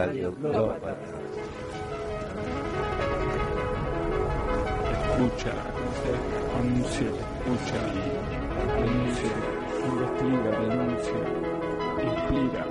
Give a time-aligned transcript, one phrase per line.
[0.00, 0.80] Radio Global.
[4.96, 5.52] Escucha,
[6.58, 7.80] anuncia, escucha,
[8.80, 9.34] anuncia,
[9.90, 11.24] investiga, denuncia,
[12.00, 12.64] inspira.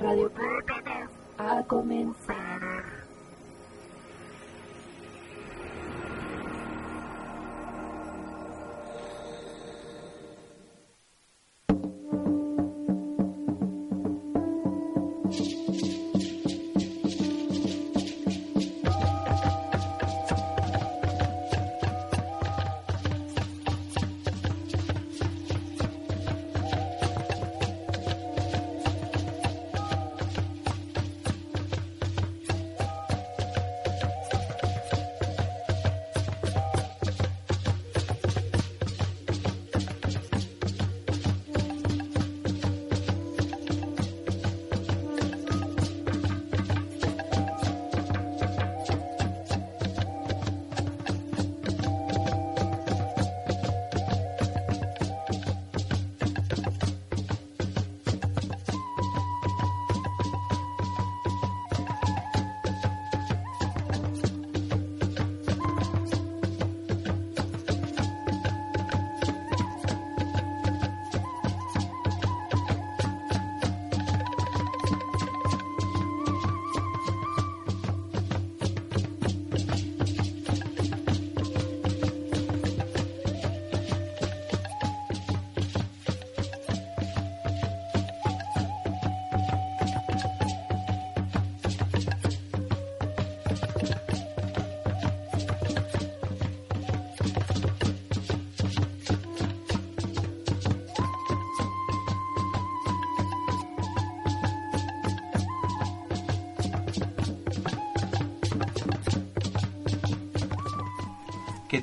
[0.00, 1.62] Radio Podcast a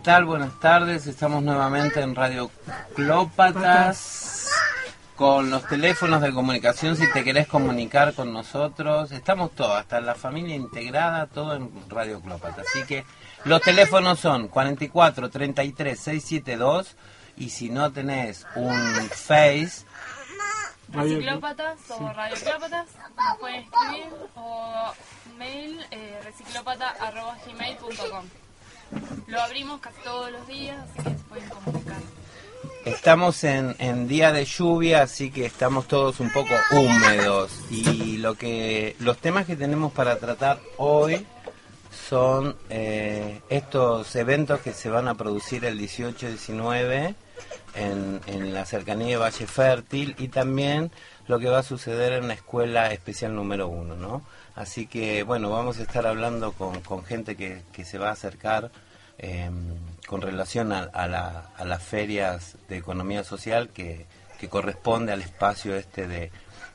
[0.01, 0.25] tal?
[0.25, 1.05] Buenas tardes.
[1.05, 2.49] Estamos nuevamente en Radio
[2.95, 4.49] Clópatas
[5.15, 9.11] con los teléfonos de comunicación si te querés comunicar con nosotros.
[9.11, 12.65] Estamos todos, hasta la familia integrada, todo en Radio Clópatas.
[12.67, 13.05] Así que
[13.45, 16.95] los teléfonos son 44 33 672
[17.37, 18.75] y si no tenés un
[19.09, 19.85] Face,
[20.89, 24.91] Reciclópatas o radioclópatas, nos pueden escribir o
[25.37, 28.40] mail eh, reciclópata.gmail.com.
[29.27, 31.97] Lo abrimos casi todos los días, así que se pueden comunicar.
[32.85, 37.51] Estamos en, en día de lluvia, así que estamos todos un poco húmedos.
[37.69, 41.25] Y lo que los temas que tenemos para tratar hoy
[42.09, 47.15] son eh, estos eventos que se van a producir el 18-19
[47.75, 50.91] en, en la cercanía de Valle Fértil y también
[51.27, 54.23] lo que va a suceder en la escuela especial número uno, ¿no?
[54.55, 58.13] Así que, bueno, vamos a estar hablando con, con gente que, que se va a
[58.13, 58.69] acercar
[59.17, 59.49] eh,
[60.07, 64.05] con relación a, la- a las ferias de economía social que,
[64.39, 66.31] que corresponde al espacio este de,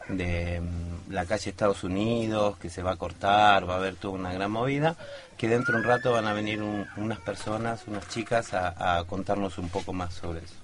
[0.09, 4.15] de mm, la calle Estados Unidos, que se va a cortar, va a haber toda
[4.15, 4.97] una gran movida,
[5.37, 9.59] que dentro de un rato van a venir un- unas personas, unas chicas, a contarnos
[9.59, 10.55] un poco más sobre eso.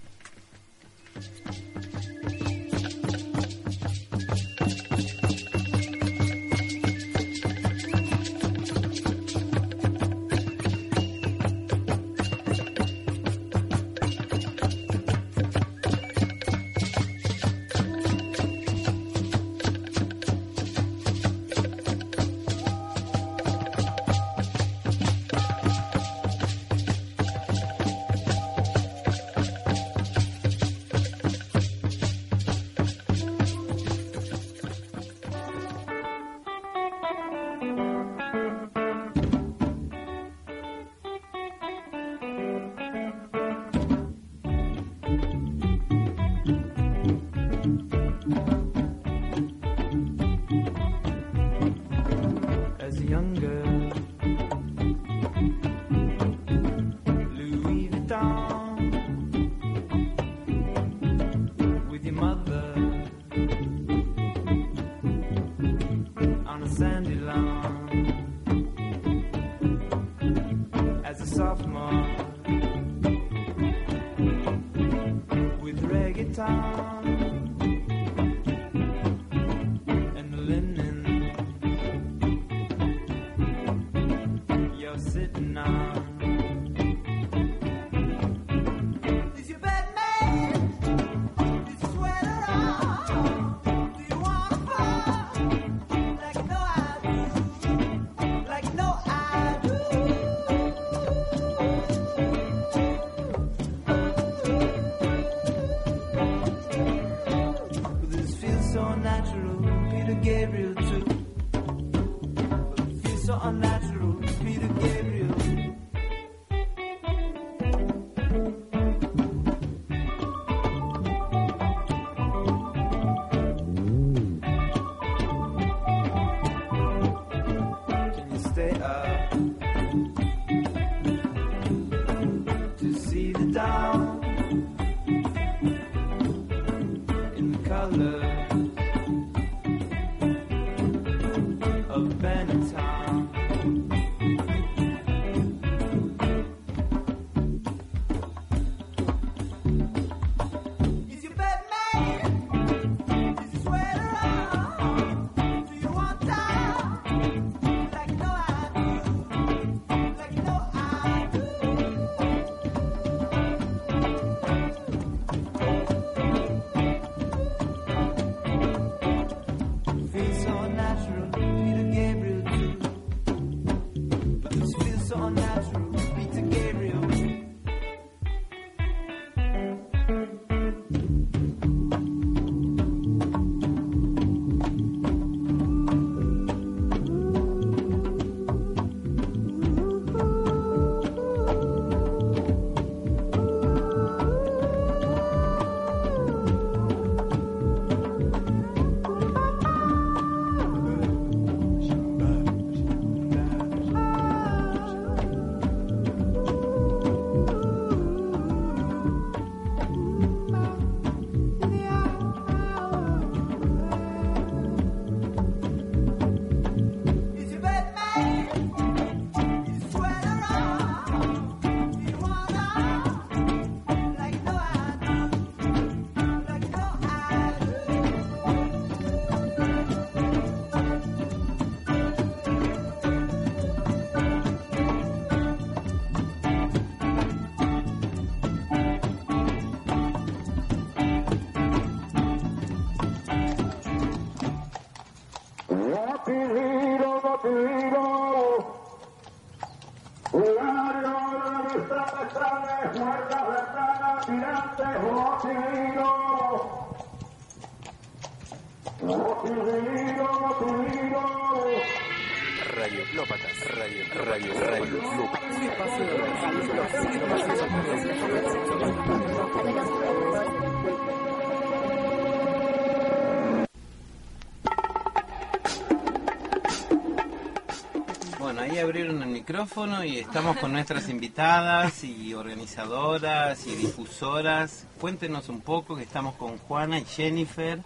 [279.62, 284.86] Micrófono y estamos con nuestras invitadas y organizadoras y difusoras.
[285.00, 287.78] Cuéntenos un poco que estamos con Juana y Jennifer.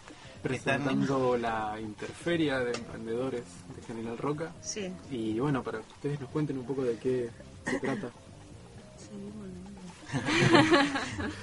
[0.42, 3.42] presentando la Interferia de Emprendedores
[3.74, 4.52] de General Roca.
[4.62, 4.90] Sí.
[5.10, 7.28] Y bueno, para que ustedes nos cuenten un poco de qué
[7.66, 8.10] se trata.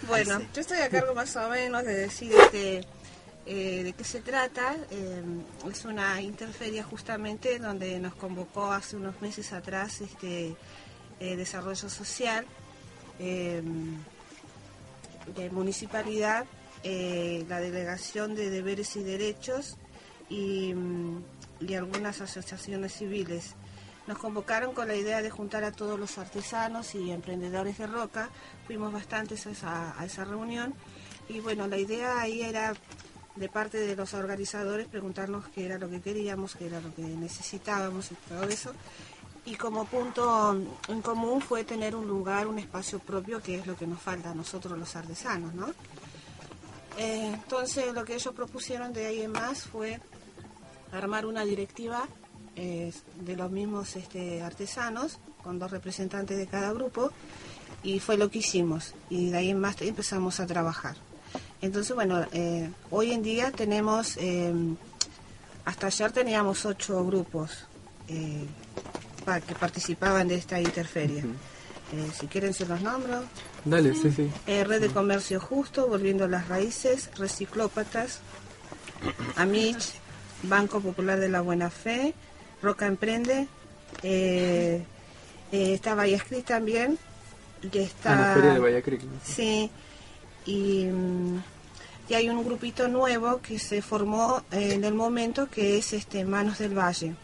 [0.07, 2.83] Bueno, yo estoy a cargo más o menos de decir este,
[3.45, 4.75] eh, de qué se trata.
[4.91, 5.23] Eh,
[5.69, 10.55] es una interferia justamente donde nos convocó hace unos meses atrás este
[11.19, 12.45] eh, Desarrollo Social
[13.19, 13.61] eh,
[15.35, 16.45] de Municipalidad,
[16.83, 19.77] eh, la Delegación de Deberes y Derechos
[20.29, 21.23] y, mm,
[21.61, 23.55] y algunas asociaciones civiles.
[24.05, 28.29] Nos convocaron con la idea de juntar a todos los artesanos y emprendedores de Roca.
[28.67, 30.73] Fuimos bastantes a esa reunión
[31.29, 32.73] y bueno, la idea ahí era
[33.35, 37.01] de parte de los organizadores preguntarnos qué era lo que queríamos, qué era lo que
[37.01, 38.73] necesitábamos y todo eso.
[39.45, 40.55] Y como punto
[40.87, 44.31] en común fue tener un lugar, un espacio propio, que es lo que nos falta
[44.31, 45.67] a nosotros los artesanos, ¿no?
[46.97, 49.99] Eh, entonces lo que ellos propusieron de ahí en más fue
[50.91, 52.07] armar una directiva
[52.55, 57.11] eh, de los mismos este, artesanos, con dos representantes de cada grupo,
[57.81, 58.93] y fue lo que hicimos.
[59.09, 60.95] Y de ahí en más empezamos a trabajar.
[61.63, 64.53] Entonces, bueno, eh, hoy en día tenemos, eh,
[65.63, 67.51] hasta ayer teníamos ocho grupos
[68.09, 68.43] eh,
[69.23, 71.23] pa- que participaban de esta interferia.
[71.23, 73.23] Eh, si quieren se los nombro.
[73.63, 74.29] Dale, sí, sí.
[74.45, 78.19] Eh, Red de Comercio Justo, Volviendo a las Raíces, Reciclópatas,
[79.37, 79.93] Amich,
[80.43, 82.13] Banco Popular de la Buena Fe,
[82.61, 83.47] Roca Emprende,
[84.01, 84.83] eh,
[85.53, 86.97] eh, está Vallescri también,
[87.71, 88.15] que Ah, está...
[88.19, 89.03] la feria de Bahía Creek.
[89.03, 89.11] ¿no?
[89.23, 89.71] Sí,
[90.45, 91.41] y, mm,
[92.09, 96.25] y hay un grupito nuevo que se formó eh, en el momento que es este
[96.25, 97.15] Manos del Valle.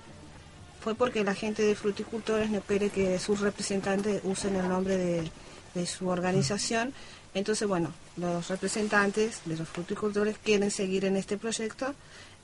[0.82, 5.32] Fue porque la gente de fruticultores no quiere que sus representantes usen el nombre de,
[5.76, 6.94] de su organización.
[7.34, 11.94] Entonces, bueno, los representantes de los fruticultores quieren seguir en este proyecto.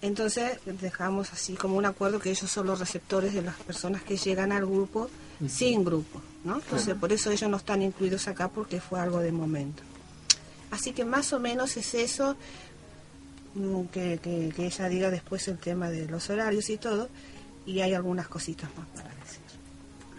[0.01, 4.17] Entonces, dejamos así como un acuerdo que ellos son los receptores de las personas que
[4.17, 5.09] llegan al grupo
[5.47, 6.55] sin grupo, ¿no?
[6.55, 9.81] Entonces, por eso ellos no están incluidos acá porque fue algo de momento.
[10.75, 12.35] Así que más o menos es eso,
[13.53, 17.07] mm, que, que, ella diga después el tema de los horarios y todo,
[17.65, 19.41] y hay algunas cositas más para decir.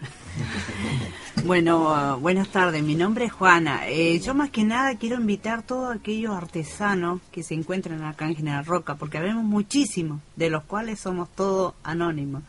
[1.45, 2.83] Bueno, ah, buenas tardes.
[2.83, 3.87] Mi nombre es Juana.
[3.87, 8.27] Eh, yo más que nada quiero invitar a todos aquellos artesanos que se encuentran acá
[8.27, 12.43] en General Roca, porque vemos muchísimos, de los cuales somos todos anónimos.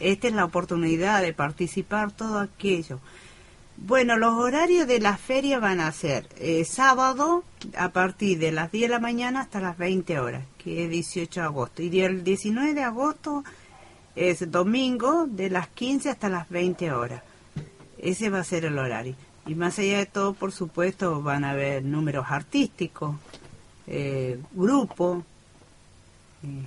[0.00, 3.00] Esta es la oportunidad de participar todo aquello.
[3.84, 7.42] Bueno, los horarios de la feria van a ser eh, sábado
[7.76, 11.40] a partir de las 10 de la mañana hasta las 20 horas, que es 18
[11.40, 11.82] de agosto.
[11.82, 13.42] Y el 19 de agosto
[14.14, 17.22] es domingo de las 15 hasta las 20 horas.
[17.98, 19.16] Ese va a ser el horario.
[19.46, 23.16] Y más allá de todo, por supuesto, van a haber números artísticos,
[23.88, 25.24] eh, grupo.
[26.44, 26.62] eh,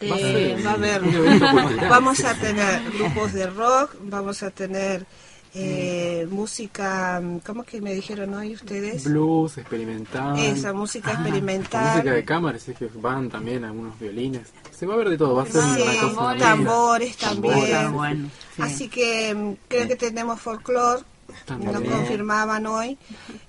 [0.00, 1.02] Eh, va a haber,
[1.88, 5.06] vamos a tener grupos de rock, vamos a tener
[5.54, 9.04] eh, música, ¿cómo que me dijeron hoy ustedes?
[9.04, 10.38] Blues, experimental.
[10.38, 11.94] Esa música La experimental.
[11.96, 14.48] música de cámara, sí que van también algunos violines.
[14.74, 17.86] Se va a ver de todo, va a ser Sí, una cosa tambores Tambores, también.
[17.88, 18.62] sí, bueno, sí.
[18.62, 21.02] Así que mm, creo que tenemos folclore,
[21.44, 21.72] También.
[21.72, 22.96] nos confirmaban hoy.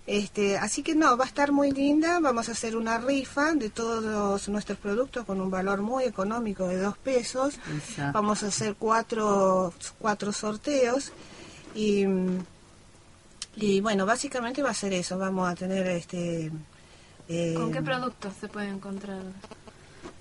[0.06, 2.20] Este, así que no, va a estar muy linda.
[2.20, 6.78] Vamos a hacer una rifa de todos nuestros productos con un valor muy económico de
[6.78, 7.56] dos pesos.
[7.74, 8.12] Exacto.
[8.14, 11.12] Vamos a hacer cuatro, cuatro sorteos
[11.76, 12.06] y,
[13.56, 15.18] y bueno, básicamente va a ser eso.
[15.18, 16.52] Vamos a tener este.
[17.28, 19.22] eh, ¿Con qué productos se puede encontrar?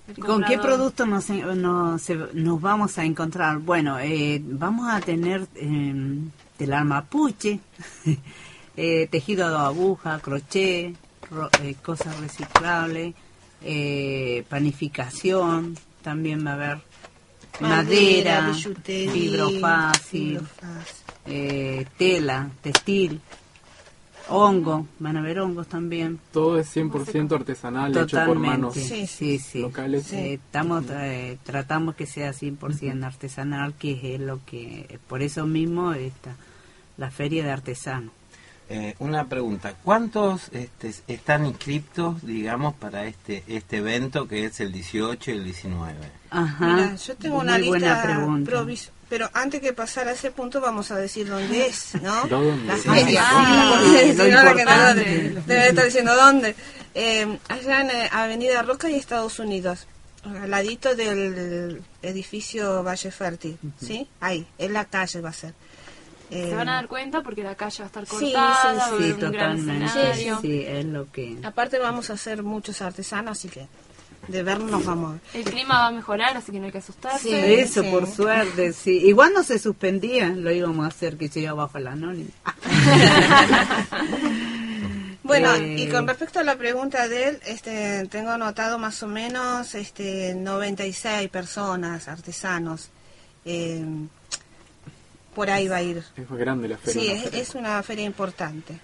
[0.05, 0.21] ¿Con qué
[0.57, 0.61] comprador?
[0.61, 3.59] producto nos, nos, nos vamos a encontrar?
[3.59, 6.19] Bueno, eh, vamos a tener eh,
[6.57, 7.59] telar mapuche,
[8.77, 10.95] eh, tejido de aguja, crochet,
[11.31, 13.15] ro- eh, cosas reciclables,
[13.63, 16.81] eh, panificación, también va a haber
[17.59, 21.03] madera, billutería, fibro fácil, fibro fácil.
[21.25, 23.21] eh, tela, textil,
[24.29, 26.19] hongo, van a haber hongos también.
[26.31, 28.73] Todo es 100% artesanal, hecho por manos.
[28.73, 29.59] Totalmente, sí, sí.
[29.59, 30.11] locales.
[30.13, 35.93] Eh, estamos, eh, tratamos que sea 100% artesanal, que es lo que, por eso mismo
[35.93, 36.35] está
[36.97, 38.11] la feria de artesanos.
[38.75, 44.71] Eh, una pregunta, ¿cuántos este, están inscriptos, digamos, para este este evento que es el
[44.71, 45.95] 18 y el 19?
[46.31, 46.65] Ajá.
[46.65, 50.89] Mira, yo tengo una Muy buena lista pero antes que pasar a ese punto vamos
[50.89, 52.25] a decir dónde es, ¿no?
[52.29, 52.65] ¿Dónde?
[52.65, 53.23] La Sí, feria.
[53.29, 56.55] sí, Porque lo si no, la que no, debe estar diciendo dónde.
[56.95, 59.85] Eh, allá en eh, Avenida Roca y Estados Unidos,
[60.25, 64.07] al ladito del edificio Valle Fértil, ¿sí?
[64.19, 65.53] Ahí, en la calle va a ser.
[66.33, 68.51] Eh, Se van a dar cuenta porque la calle va a estar cortada, sí, va
[68.51, 69.85] a sí, haber Sí, un gran totalmente.
[69.85, 70.39] escenario.
[70.41, 71.37] Sí, es lo que...
[71.43, 73.67] Aparte vamos a hacer muchos artesanos, así que
[74.27, 75.21] de vernos nos vamos a ver.
[75.33, 77.19] El clima va a mejorar, así que no hay que asustarse.
[77.27, 77.33] Sí.
[77.35, 78.91] Eso, por suerte, sí.
[79.05, 82.29] Igual no se suspendía, lo íbamos a hacer que yo bajo el anónimo.
[85.25, 89.07] Bueno, Eh, y con respecto a la pregunta de él, este, tengo anotado más o
[89.07, 92.89] menos este, 96 personas, artesanos.
[93.45, 93.83] eh,
[95.33, 96.03] por ahí va a ir.
[96.15, 97.01] Es grande la feria.
[97.01, 98.79] Sí, es, es una feria importante.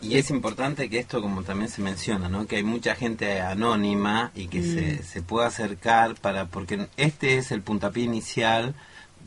[0.00, 2.46] Y es importante que esto, como también se menciona, ¿no?
[2.46, 7.50] que hay mucha gente anónima y que se, se pueda acercar para, porque este es
[7.50, 8.74] el puntapié inicial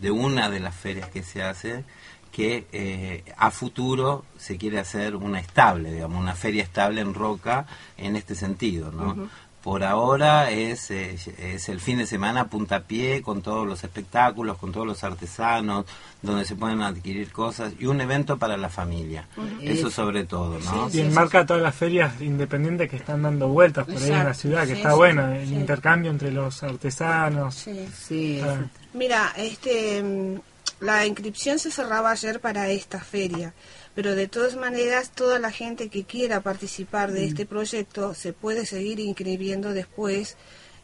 [0.02, 1.84] de una de las ferias que se hace,
[2.32, 7.66] que eh, a futuro se quiere hacer una estable, digamos, una feria estable en Roca
[7.98, 9.28] en este sentido, ¿no?
[9.68, 14.72] Por ahora es, eh, es el fin de semana puntapié con todos los espectáculos, con
[14.72, 15.84] todos los artesanos,
[16.22, 19.28] donde se pueden adquirir cosas y un evento para la familia.
[19.62, 20.90] Eso sobre todo, ¿no?
[20.94, 24.62] Y enmarca todas las ferias independientes que están dando vueltas por ahí en la ciudad,
[24.62, 25.56] que sí, está sí, bueno, el sí.
[25.56, 27.54] intercambio entre los artesanos.
[27.56, 27.90] Sí.
[27.94, 28.62] Sí, Ah,
[28.94, 30.40] Mira, este, mm,
[30.80, 33.54] la inscripción se cerraba ayer para esta feria,
[33.98, 38.68] pero de todas maneras toda la gente que quiera participar de este proyecto se puede
[38.68, 40.38] seguir inscribiendo después.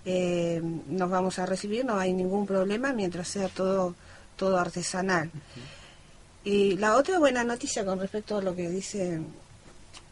[0.04, 3.94] eh, nos vamos a recibir, no hay ningún problema mientras sea todo
[4.36, 5.30] todo artesanal.
[6.44, 9.22] Y la otra buena noticia con respecto a lo que dice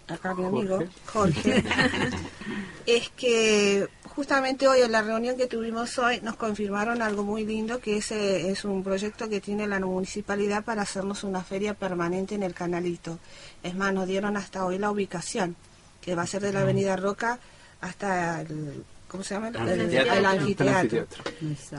[0.08, 1.63] acá mi amigo Jorge,
[2.86, 7.80] es que justamente hoy en la reunión que tuvimos hoy nos confirmaron algo muy lindo
[7.80, 12.44] que ese es un proyecto que tiene la municipalidad para hacernos una feria permanente en
[12.44, 13.20] el canalito.
[13.63, 15.56] Es más, nos dieron hasta hoy la ubicación,
[16.01, 17.39] que va a ser de la Avenida Roca
[17.80, 19.50] hasta el ¿cómo se llama?
[19.50, 20.13] El, Anfiteatro.
[20.13, 21.06] el anfiteatro.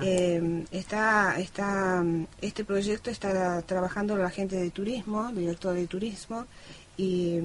[0.03, 2.05] Eh, está, está,
[2.43, 6.47] este proyecto está trabajando la gente de turismo, el director de turismo,
[6.97, 7.41] y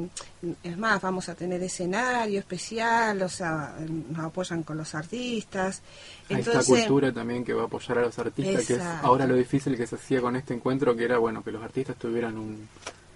[0.64, 3.76] es más, vamos a tener escenario especial, o sea,
[4.10, 5.82] nos apoyan con los artistas.
[6.28, 9.78] Entonces, cultura también que va a apoyar a los artistas, que es ahora lo difícil
[9.78, 12.68] que se hacía con este encuentro, que era bueno que los artistas tuvieran un,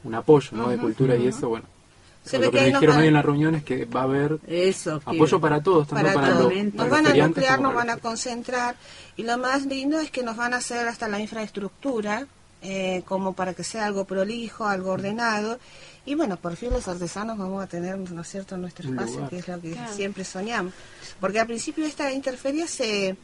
[0.04, 0.70] un apoyo ¿no?
[0.70, 1.66] de cultura y eso, bueno.
[2.24, 4.40] Se lo que que nos dijeron hoy en la reunión es que va a haber
[4.46, 5.02] Eso.
[5.04, 7.98] apoyo para todos, tanto para los, Nos para Nos van a nuclear, nos van a
[7.98, 8.76] concentrar
[9.18, 12.28] y lo más lindo es que nos van a hacer hasta la infraestructura
[12.62, 15.60] eh, como para que sea algo prolijo, algo ordenado
[16.06, 19.38] y bueno, por fin los artesanos vamos a tener, ¿no es cierto?, nuestro espacio, que
[19.38, 19.94] es lo que Claro.
[19.94, 20.74] siempre soñamos.
[21.20, 23.15] Porque al principio esta interferia se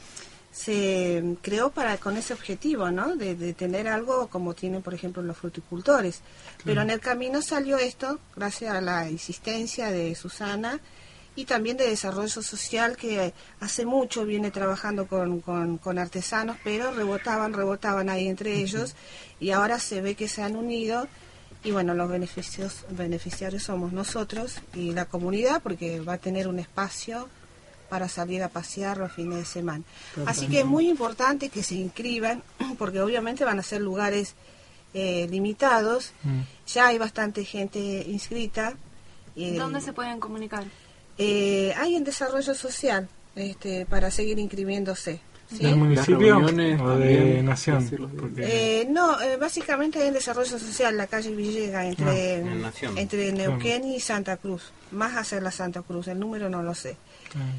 [0.51, 3.15] se creó para con ese objetivo, ¿no?
[3.15, 6.21] De, de tener algo como tienen, por ejemplo, los fruticultores.
[6.63, 10.79] Pero en el camino salió esto, gracias a la insistencia de Susana
[11.37, 16.91] y también de desarrollo social que hace mucho viene trabajando con, con, con artesanos, pero
[16.91, 18.95] rebotaban, rebotaban ahí entre ellos
[19.39, 21.07] y ahora se ve que se han unido
[21.63, 26.57] y bueno, los beneficios, beneficiarios somos nosotros y la comunidad porque va a tener un
[26.57, 27.29] espacio
[27.87, 29.83] para salir a pasear los fines de semana.
[30.25, 32.41] Así que es muy importante que se inscriban
[32.79, 34.33] porque obviamente van a ser lugares
[34.95, 36.13] eh, limitados.
[36.23, 36.39] Mm.
[36.73, 38.73] Ya hay bastante gente inscrita.
[39.35, 40.65] eh, ¿Dónde se pueden comunicar?
[41.17, 45.19] Eh, hay en desarrollo social este, para seguir inscribiéndose.
[45.49, 45.63] ¿sí?
[45.63, 46.41] ¿Del municipio o
[46.97, 48.09] de también, nación?
[48.19, 52.97] Porque- Eh, no, eh, básicamente hay en desarrollo social la calle Villega entre, Ah, en
[52.97, 54.71] entre Neuquén y Santa Cruz.
[54.91, 56.97] Más hacia la Santa Cruz, el número no lo sé.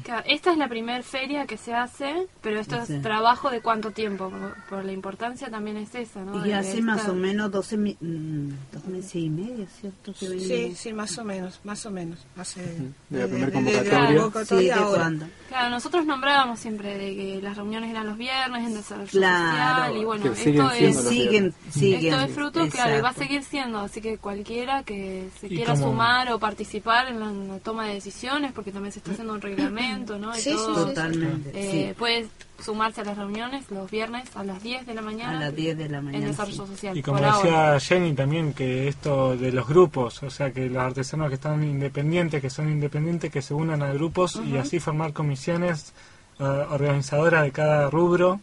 [0.03, 2.93] Claro, esta es la primera feria que se hace, pero esto Sí.
[2.95, 6.43] es trabajo de cuánto tiempo, por, por la importancia también es esa, ¿no?
[6.43, 10.11] Y De hace esta- más o menos 12 mi- mm, dos meses y medio, ¿cierto?
[10.13, 10.77] Que Sí, venimos.
[10.79, 12.17] sí, más o menos, más o menos.
[12.35, 12.61] Hace,
[13.09, 14.07] De la primera de convocatoria.
[14.09, 14.97] Sí, convocatoria ¿de ahora.
[15.01, 15.25] cuándo?
[15.49, 19.83] Claro, nosotros nombrábamos siempre de que las reuniones eran los viernes en desarrollo Claro.
[19.85, 20.97] social y bueno, Que esto es...
[21.09, 22.05] Siguen, siguen.
[22.13, 23.21] Esto es fruto, claro, y va a Exacto.
[23.21, 27.47] seguir siendo, así que cualquiera que se quiera como- sumar o participar en la, en
[27.47, 30.35] la toma de decisiones, porque también se está haciendo un reglamento, ¿no?
[30.35, 31.93] Y Sí, sí, todo, sí, Totalmente, eh, sí.
[31.97, 32.27] Puede
[32.63, 35.77] sumarse a las reuniones los viernes a las 10 de la mañana A las 10
[35.77, 36.27] de la en mañana.
[36.27, 36.71] desarrollo sí.
[36.73, 36.97] social.
[36.97, 37.73] Y como ahora.
[37.73, 41.63] decía Jenny también, que esto de los grupos, o sea, que los artesanos que están
[41.63, 45.93] independientes, que son independientes, que se unan a grupos y así formar comisiones
[46.39, 48.39] eh, organizadoras de cada rubro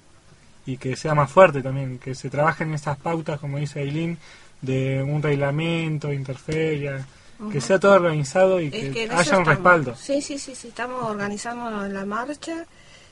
[0.66, 4.18] y que sea más fuerte también, que se trabajen esas pautas, como dice Aileen,
[4.62, 7.06] de un reglamento, interferia,
[7.53, 9.49] que sea todo organizado y Es que, que haya un estamos.
[9.49, 9.94] respaldo.
[9.96, 12.64] Sí, sí, sí, sí, estamos organizándonos en la marcha.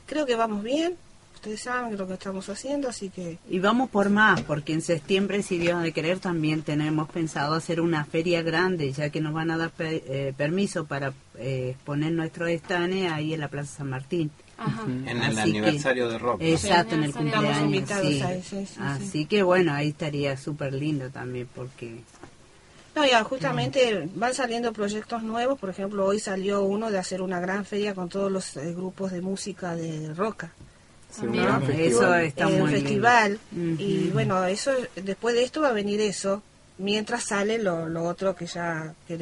[0.05, 0.95] Creo que vamos bien.
[1.35, 5.43] Ustedes saben lo que estamos haciendo, así que Y vamos por más, porque en septiembre,
[5.43, 9.51] si Dios de querer, también tenemos pensado hacer una feria grande, ya que nos van
[9.51, 13.89] a dar pe- eh, permiso para eh, exponer nuestros estanes ahí en la Plaza San
[13.91, 14.31] Martín.
[14.57, 14.83] Ajá.
[14.87, 16.37] En el Así que- aniversario de rock.
[16.41, 17.61] Exacto, en el cumpleaños.
[17.61, 18.21] invitados sí.
[18.23, 19.25] ahí, sí, sí, Así sí.
[19.27, 21.99] que bueno, ahí estaría súper lindo también, porque
[22.95, 25.59] No, ya justamente van saliendo proyectos nuevos.
[25.59, 29.11] Por ejemplo, hoy salió uno de hacer una gran feria con todos los eh, grupos
[29.11, 30.51] de música de roca.
[31.21, 32.23] Gran Eso festival.
[32.25, 32.79] está Eh, muy un lindo.
[32.81, 33.39] festival.
[33.79, 36.41] Y bueno, eso después de esto va a venir eso,
[36.77, 39.17] mientras sale lo, lo otro que ya que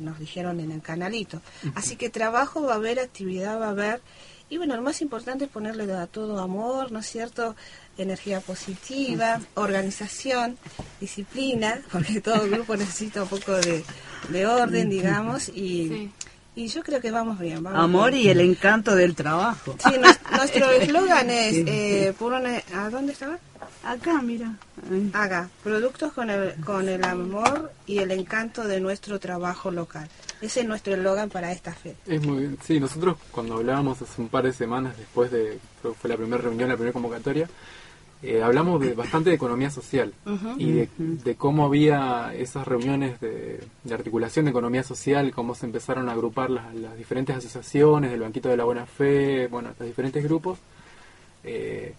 [0.00, 1.40] nos dijeron en el canalito.
[1.74, 4.00] Así que trabajo va a haber, actividad va a haber.
[4.50, 7.54] Y bueno, lo más importante es ponerle a todo amor, ¿no es cierto?
[7.96, 10.58] Energía positiva, organización,
[11.00, 13.84] disciplina, porque todo grupo necesita un poco de,
[14.30, 16.10] de orden, digamos, y, Sí.
[16.56, 17.62] y yo creo que vamos bien.
[17.62, 18.24] Vamos amor bien.
[18.26, 19.76] y el encanto del trabajo.
[19.84, 19.92] Sí,
[20.36, 23.38] nuestro eslogan es, eh, por una- ¿a dónde estaba?
[23.82, 24.54] Acá, mira.
[25.12, 30.08] Haga productos con el, con el amor y el encanto de nuestro trabajo local.
[30.40, 31.98] Ese es nuestro eslogan para esta feria.
[32.06, 32.58] Es muy bien.
[32.62, 36.16] Sí, nosotros cuando hablábamos hace un par de semanas después de, creo que fue la
[36.16, 37.48] primera reunión, la primera convocatoria,
[38.22, 40.12] eh, hablamos de, bastante de economía social
[40.58, 45.64] y de, de cómo había esas reuniones de, de articulación de economía social, cómo se
[45.64, 49.88] empezaron a agrupar las, las diferentes asociaciones del Banquito de la Buena Fe, bueno, los
[49.88, 50.58] diferentes grupos,
[51.44, 51.94] eh,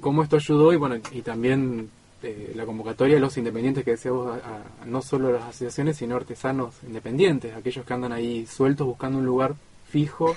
[0.00, 1.90] cómo esto ayudó y bueno, y también
[2.22, 4.34] eh, la convocatoria de los independientes que decíamos, a-
[4.82, 9.24] a- no solo las asociaciones, sino artesanos independientes, aquellos que andan ahí sueltos buscando un
[9.26, 9.54] lugar
[9.88, 10.36] fijo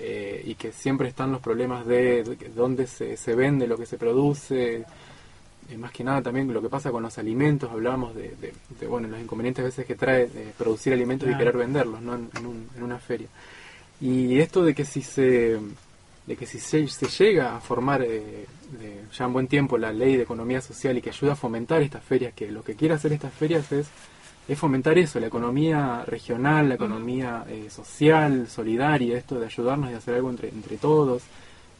[0.00, 2.22] eh, y que siempre están los problemas de,
[2.56, 4.84] dónde se, se vende lo que se produce,
[5.70, 8.86] eh, más que nada también lo que pasa con los alimentos, hablábamos de, de- de,
[8.86, 12.14] bueno, los inconvenientes a veces que trae de producir alimentos y querer venderlos ¿no?
[12.14, 13.28] en, en un- en una feria.
[14.00, 15.58] Y esto de que si se
[16.28, 18.44] de que si se, se llega a formar eh,
[18.78, 21.80] de- ya en buen tiempo la ley de economía social y que ayuda a fomentar
[21.80, 23.86] estas ferias, que lo que quiere hacer estas ferias es,
[24.46, 29.94] es fomentar eso, la economía regional, la economía eh, social, solidaria, esto de ayudarnos y
[29.94, 31.22] hacer algo entre, entre todos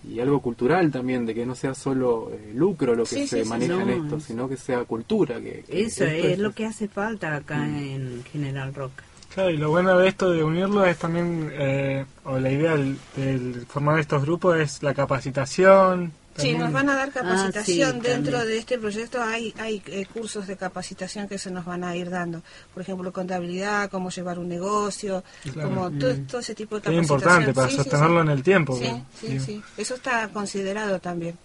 [0.08, 3.38] y algo cultural también, de que no sea solo eh, lucro lo que Sí, se
[3.38, 5.40] sí, sí, maneja en esto, es- sino que sea cultura.
[5.40, 9.04] Que, que Eso esto es lo que hace falta acá en General Roca.
[9.38, 12.98] Claro, y lo bueno de esto de unirlo es también, eh, o la idea del,
[13.14, 16.12] del formar estos grupos es la capacitación.
[16.36, 17.88] Sí, nos van a dar capacitación.
[17.88, 18.46] Ah, sí, Dentro también.
[18.48, 22.10] de este proyecto hay, hay eh, cursos de capacitación que se nos van a ir
[22.10, 22.42] dando.
[22.74, 25.22] Por ejemplo, contabilidad, cómo llevar un negocio,
[25.52, 25.68] Claro.
[25.68, 27.42] como todo, todo ese tipo de Que es capacitación.
[27.42, 28.26] importante para Sí, sostenerlo sí.
[28.26, 28.76] en el tiempo.
[28.76, 29.40] Sí, sí, Sí.
[29.40, 29.62] sí.
[29.76, 31.36] Eso está considerado también.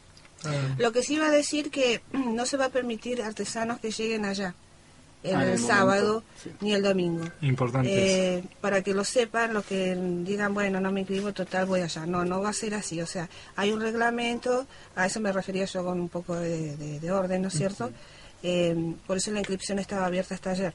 [0.45, 3.91] Ah, Lo que sí iba a decir que no se va a permitir artesanos que
[3.91, 4.55] lleguen allá
[5.23, 6.51] el, Ah, en el sábado sí.
[6.61, 7.23] ni el domingo.
[7.41, 7.89] importante.
[8.37, 12.05] Eh, para que lo sepan, los que digan, bueno, no me inscribo, total, voy allá.
[12.05, 13.01] No, no va a ser así.
[13.01, 16.99] O sea, hay un reglamento, a eso me refería yo con un poco de, de-
[16.99, 17.91] de orden, ¿no es cierto?
[18.43, 20.73] Eh, por eso la inscripción estaba abierta hasta ayer.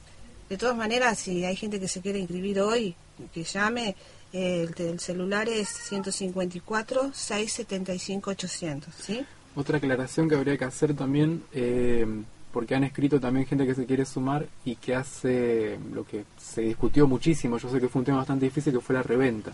[0.49, 2.95] De todas maneras, si hay gente que se quiere inscribir hoy,
[3.33, 3.95] que llame.
[4.33, 9.25] eh, el, el celular es 154 675 800, ¿sí?
[9.55, 12.05] Otra aclaración que habría que hacer también, eh,
[12.51, 16.61] porque han escrito también gente que se quiere sumar y que hace lo que se
[16.61, 19.51] discutió muchísimo, yo sé que fue un tema bastante difícil, que fue la reventa.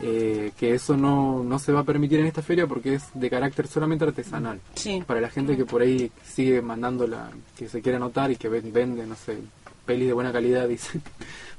[0.00, 3.28] Eh, que eso no, no se va a permitir en esta feria porque es de
[3.28, 4.60] carácter solamente artesanal.
[4.74, 5.02] Sí.
[5.04, 8.48] Para la gente que por ahí sigue mandando la, que se quiere anotar y que
[8.48, 9.38] ven- vende, no sé,
[9.84, 11.02] pelis de buena calidad, dicen.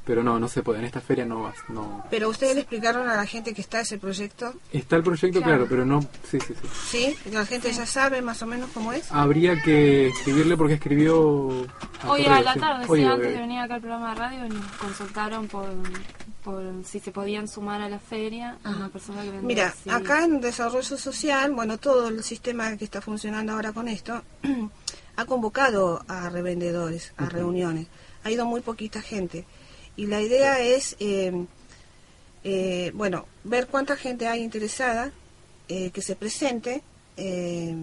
[0.09, 0.79] Pero no, no se puede.
[0.79, 1.53] En esta feria no va.
[1.67, 2.03] No.
[2.09, 5.67] Pero ustedes le explicaron a la gente que está ese proyecto, Está el proyecto, claro,
[5.69, 6.01] pero no.
[6.27, 7.15] Sí, sí, sí.
[7.23, 7.31] ¿sí?
[7.31, 9.11] La gente ya sabe más o menos cómo es.
[9.11, 11.67] Habría que escribirle porque escribió.
[12.01, 12.59] a Hoy a la sí.
[12.59, 13.33] tarde, Hoy, sí, hoy, antes hoy.
[13.33, 15.67] de venir acá al programa de radio, nos consultaron por,
[16.43, 19.91] por si se podían sumar a la feria a una persona que vendía Mira, así.
[19.91, 24.23] acá en Desarrollo Social, bueno, todo el sistema que está funcionando ahora con esto,
[25.17, 27.85] ha convocado a revendedores, a reuniones.
[28.23, 29.45] Ha ido muy poquita gente.
[29.99, 31.45] Y la idea es, eh,
[32.45, 35.11] eh, bueno, ver cuánta gente hay interesada,
[35.67, 36.81] eh, que se presente,
[37.17, 37.75] eh,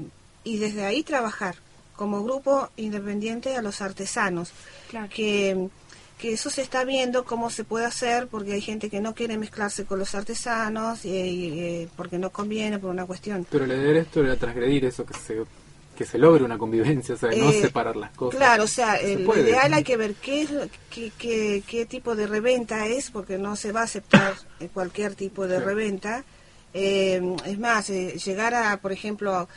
[0.43, 1.57] y desde ahí trabajar
[1.95, 4.53] como grupo independiente a los artesanos.
[4.89, 5.11] Claro.
[5.15, 5.69] Que,
[6.17, 9.37] que eso se está viendo cómo se puede hacer, porque hay gente que no quiere
[9.37, 13.47] mezclarse con los artesanos, y, y, porque no conviene, por una cuestión.
[13.51, 15.45] Pero la idea de esto era transgredir eso, que se,
[15.97, 18.39] que se logre una convivencia, o sea, no Eh, separar las cosas.
[18.39, 19.43] Claro, o sea, Se el, puede.
[19.51, 20.51] ideal hay que ver qué, es
[20.91, 24.35] qué, qué, qué tipo de reventa es, porque no se va a aceptar
[24.75, 25.65] cualquier tipo de Sí.
[25.65, 26.25] reventa.
[26.75, 29.49] Eh, es más, eh, llegar a, por ejemplo,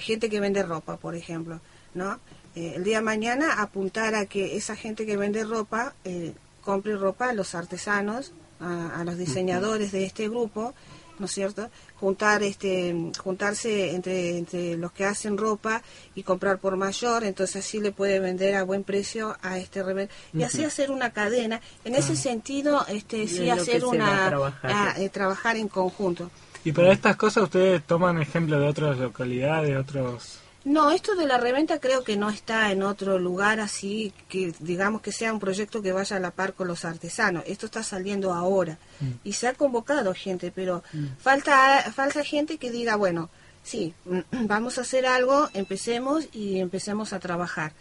[0.00, 1.58] gente que vende ropa, por ejemplo,
[1.94, 2.20] ¿no?
[2.54, 7.30] El día de mañana apuntar a que esa gente que vende ropa eh, compre ropa
[7.30, 10.74] a los artesanos, a, a los diseñadores de este grupo,
[11.20, 11.70] ¿no es cierto?
[11.96, 15.82] Juntar este, juntarse entre, entre los que hacen ropa
[16.14, 20.16] y comprar por mayor, entonces así le puede vender a buen precio a este revendedor
[20.32, 21.60] y así hacer una cadena.
[21.84, 24.70] En ese sentido, este, Es sí hacer una trabajar.
[24.74, 26.30] ah, eh, trabajar en conjunto.
[26.64, 30.40] Y para estas cosas ustedes toman ejemplo de otras localidades, otros...
[30.64, 35.00] No, esto de la reventa creo que no está en otro lugar así que digamos
[35.00, 37.44] que sea un proyecto que vaya a la par con los artesanos.
[37.46, 38.78] Esto está saliendo ahora
[39.24, 40.82] y se ha convocado gente, pero
[41.18, 43.30] falta falta gente que diga, bueno,
[43.62, 43.94] sí,
[44.32, 47.72] vamos a hacer algo, empecemos y empecemos a trabajar.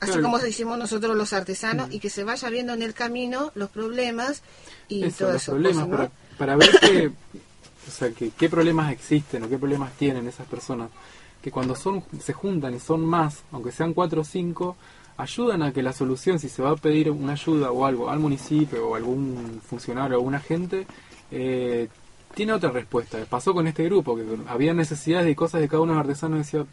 [0.00, 0.24] Así Claro.
[0.24, 4.42] como decimos nosotros los artesanos y que se vaya viendo en el camino los problemas
[4.88, 5.52] y Eso, todo los eso.
[5.52, 7.06] problemas, para, para ver qué,
[7.88, 10.90] o sea, que, qué problemas existen o qué problemas tienen esas personas,
[11.44, 14.76] que cuando son se juntan y son más, aunque sean cuatro o cinco,
[15.18, 18.18] ayudan a que la solución, si se va a pedir una ayuda o algo al
[18.18, 20.86] municipio o algún funcionario o algún agente,
[21.30, 21.88] eh,
[22.34, 23.18] tiene otra respuesta.
[23.28, 26.38] Pasó con este grupo, que había necesidades y cosas de cada uno de los artesanos
[26.38, 26.64] decía,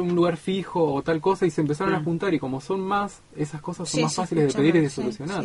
[0.00, 2.04] un lugar fijo o tal cosa y se empezaron a Mm.
[2.04, 4.90] juntar y como son más, esas cosas son Sí, más fáciles de pedir y de
[4.90, 5.44] solucionar.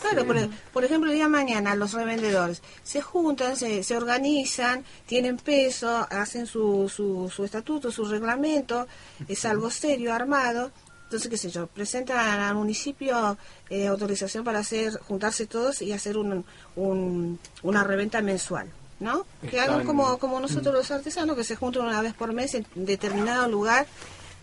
[0.00, 0.36] Claro, por,
[0.72, 6.06] por ejemplo, el día de mañana los revendedores se juntan, se, se organizan, tienen peso,
[6.10, 8.86] hacen su, su, su estatuto, su reglamento,
[9.28, 10.70] es algo serio, armado.
[11.04, 13.38] Entonces, qué sé yo, presentan al municipio
[13.70, 18.68] eh, autorización para hacer juntarse todos y hacer un, un- una reventa mensual,
[19.00, 19.26] ¿no?
[19.50, 22.66] Que hagan como, como nosotros los artesanos, que se junten una vez por mes en
[22.74, 23.86] determinado lugar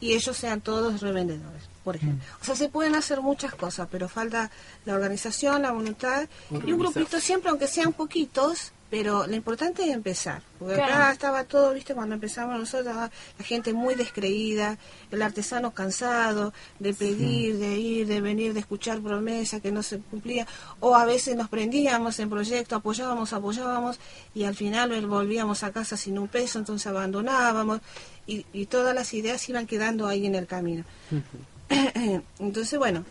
[0.04, 2.22] y ellos sean todos revendedores, por ejemplo.
[2.42, 4.52] O sea, se pueden hacer muchas cosas, pero falta
[4.84, 9.90] la organización, la voluntad y un grupito siempre, aunque sean poquitos, pero lo importante es
[9.90, 10.44] empezar.
[10.60, 14.78] Porque acá estaba todo, viste, cuando empezamos nosotros, ah, la gente muy descreída,
[15.10, 19.98] el artesano cansado de pedir, de ir, de venir, de escuchar promesas que no se
[19.98, 20.46] cumplían,
[20.80, 24.00] o a veces nos prendíamos en proyectos, apoyábamos, apoyábamos,
[24.36, 27.82] y al final volvíamos a casa sin un peso, entonces abandonábamos,
[28.28, 30.84] y, y todas las ideas iban quedando ahí en el camino.
[32.38, 33.06] Entonces, bueno,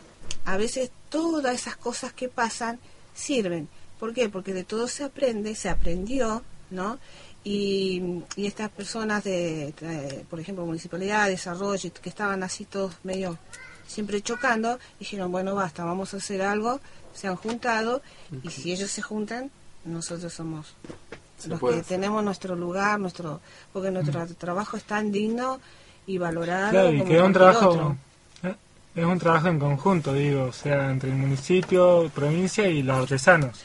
[0.45, 2.79] a veces todas esas cosas que pasan
[3.15, 3.69] sirven.
[4.03, 4.29] ¿Por qué?
[4.29, 6.99] Porque de todo se aprende, se aprendió, ¿no?
[7.45, 8.03] Y,
[8.35, 13.39] y estas personas de, de, por ejemplo, municipalidad, desarrollo, que estaban así todos medio
[13.87, 16.81] siempre chocando, dijeron, bueno, basta, vamos a hacer algo,
[17.15, 18.03] se han juntado,
[18.43, 19.53] y si ellos se juntan,
[19.85, 20.75] nosotros somos
[21.39, 21.85] Se los que hacer.
[21.85, 23.41] tenemos nuestro lugar, nuestro
[23.73, 25.61] porque nuestro trabajo es tan digno
[26.09, 27.97] y valorado Claro, y que es un trabajo, otro.
[28.97, 33.65] es un trabajo en conjunto, digo, o sea, entre el municipio, provincia y los artesanos.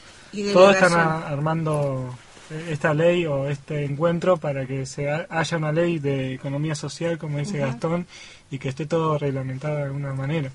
[0.53, 2.13] Todos están a- armando
[2.49, 6.75] eh, esta ley o este encuentro para que se ha- haya una ley de economía
[6.75, 7.57] social, como dice.
[7.59, 8.05] Gastón,
[8.51, 10.49] y que esté todo reglamentado de alguna manera.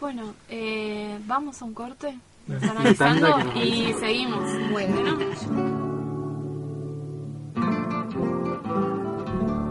[0.00, 2.16] Bueno, eh, vamos a un corte.
[2.46, 4.40] Nos nos y seguimos.
[4.70, 5.18] Bueno.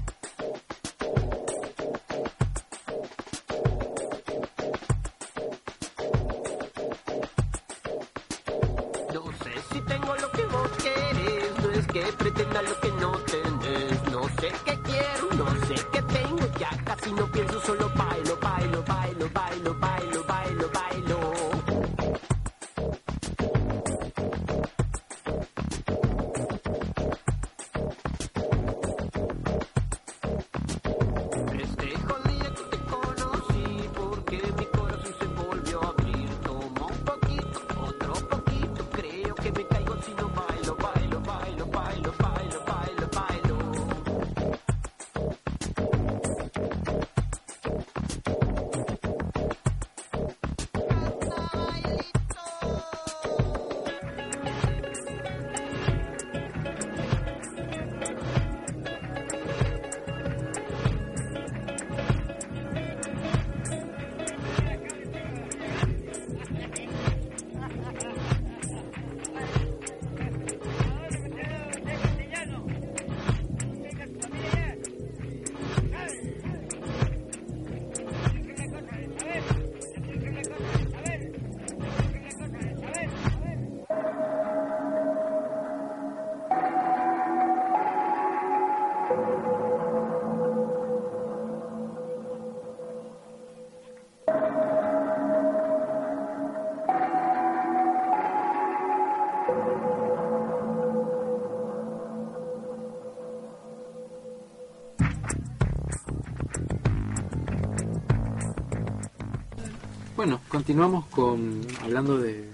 [110.63, 112.45] Continuamos con hablando de,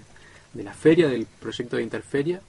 [0.52, 2.40] de la feria, del proyecto de Interferia.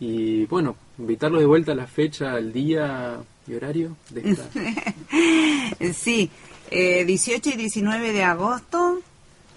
[0.00, 4.48] Y bueno, invitarlos de vuelta a la fecha, al día y horario de esta.
[5.94, 6.30] Sí,
[6.70, 9.00] eh, 18 y 19 de agosto,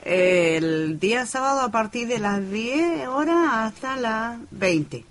[0.04, 5.06] eh, el día sábado a partir de las 10 horas hasta las 20.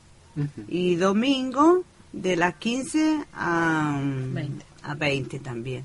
[0.68, 5.84] Y domingo de las 15 a 20, a 20 también.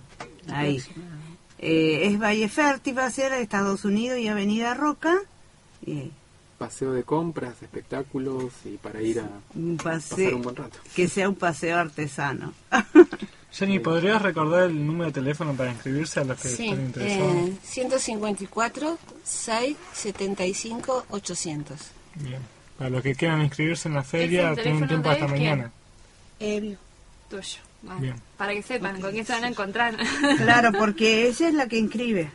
[0.52, 0.84] Ahí.
[1.60, 5.16] Eh, es Valle Fértil, va a ser Estados Unidos y Avenida Roca.
[5.86, 6.12] Y
[6.58, 10.78] paseo de compras, espectáculos y para ir a Un pasar paseo, un buen rato.
[10.96, 12.54] que sea un paseo artesano.
[13.52, 17.34] Jenny, ¿podrías recordar el número de teléfono para inscribirse a los que Sí, estén interesados?
[17.36, 21.78] eh, 154 675 800.
[22.16, 22.42] Bien.
[22.78, 25.72] Para los que quieran inscribirse en la feria, tienen tiempo hasta mañana.
[26.40, 26.78] Evio.
[27.30, 27.60] Tuyo.
[27.82, 28.16] Bueno, Bien.
[28.38, 29.96] Para que sepan con quién se van a encontrar.
[30.38, 32.30] Claro, porque ella es la que inscribe.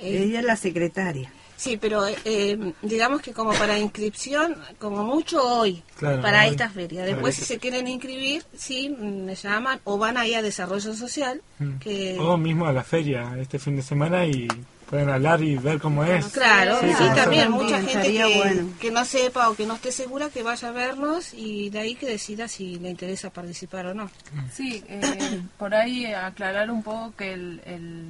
[0.00, 1.32] Ella es la secretaria.
[1.56, 6.50] Sí, pero eh, digamos que como para inscripción, como mucho hoy, Claro, para hoy.
[6.50, 7.04] esta feria.
[7.04, 11.78] Después, si se quieren inscribir, sí, me llaman o van ahí a Desarrollo Social, Mm.
[11.80, 12.16] que...
[12.20, 14.46] O mismo a la feria este fin de semana y
[14.88, 16.26] pueden hablar y ver cómo es.
[16.28, 17.14] Claro, Sí, sí, claro.
[17.14, 18.68] también También, mucha gente que, bueno.
[18.80, 21.94] que no sepa o que no esté segura que vaya a vernos y de ahí
[21.94, 24.10] que decida si le interesa participar o no.
[24.52, 28.06] Sí, eh, por ahí aclarar un poco que el, el,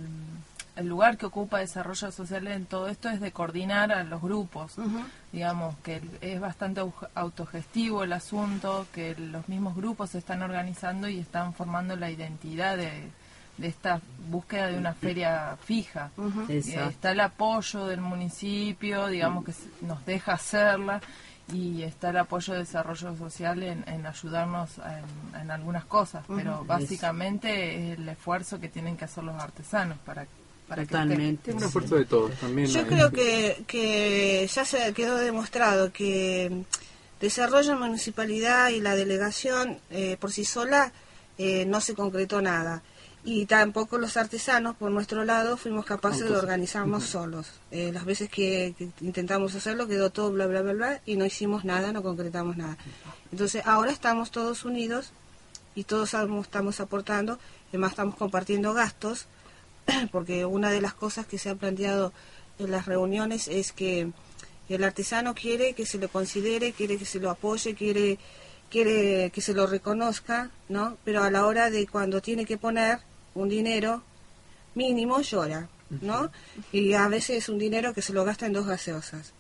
[0.77, 4.75] el lugar que ocupa desarrollo social en todo esto es de coordinar a los grupos.
[5.33, 11.09] Digamos que es bastante au- autogestivo el asunto, que los mismos grupos se están organizando
[11.09, 13.09] y están formando la identidad de,
[13.59, 16.11] de esta búsqueda de una feria fija.
[16.49, 16.91] Exacto.
[16.91, 21.01] está el apoyo del municipio, digamos que nos deja hacerla
[21.53, 26.65] y está el apoyo de desarrollo social en, en ayudarnos en, en algunas cosas, pero
[26.65, 30.27] básicamente es el esfuerzo que tienen que hacer los artesanos para,
[30.69, 31.51] para que Totalmente.
[31.51, 32.69] Es un esfuerzo de todos también.
[32.69, 36.65] Yo creo que, que ya se quedó demostrado que
[37.21, 40.93] Desarrollo Municipalidad y la delegación eh, por sí sola
[41.39, 42.83] eh, no se concretó nada.
[43.31, 47.51] Y tampoco los artesanos, por nuestro lado, fuimos capaces de organizarnos solos.
[47.71, 51.27] Eh, las veces que, que intentamos hacerlo quedó todo bla, bla, bla, bla, y no
[51.27, 52.79] hicimos nada, no concretamos nada.
[53.31, 55.13] Entonces ahora estamos todos unidos
[55.75, 57.39] y todos estamos, estamos aportando,
[57.69, 59.27] además estamos compartiendo gastos,
[60.11, 62.15] porque una de las cosas que se ha planteado
[62.59, 64.11] en las reuniones es que
[64.71, 68.19] el artesano quiere que se lo considere, quiere que se lo apoye, quiere
[68.71, 70.97] quiere que se lo reconozca, ¿no?
[71.05, 73.01] Pero a la hora de cuando tiene que poner
[73.35, 74.03] un dinero
[74.75, 75.69] mínimo llora,
[76.01, 76.31] ¿no?
[76.73, 79.33] Y a veces es un dinero que se lo gasta en dos gaseosas.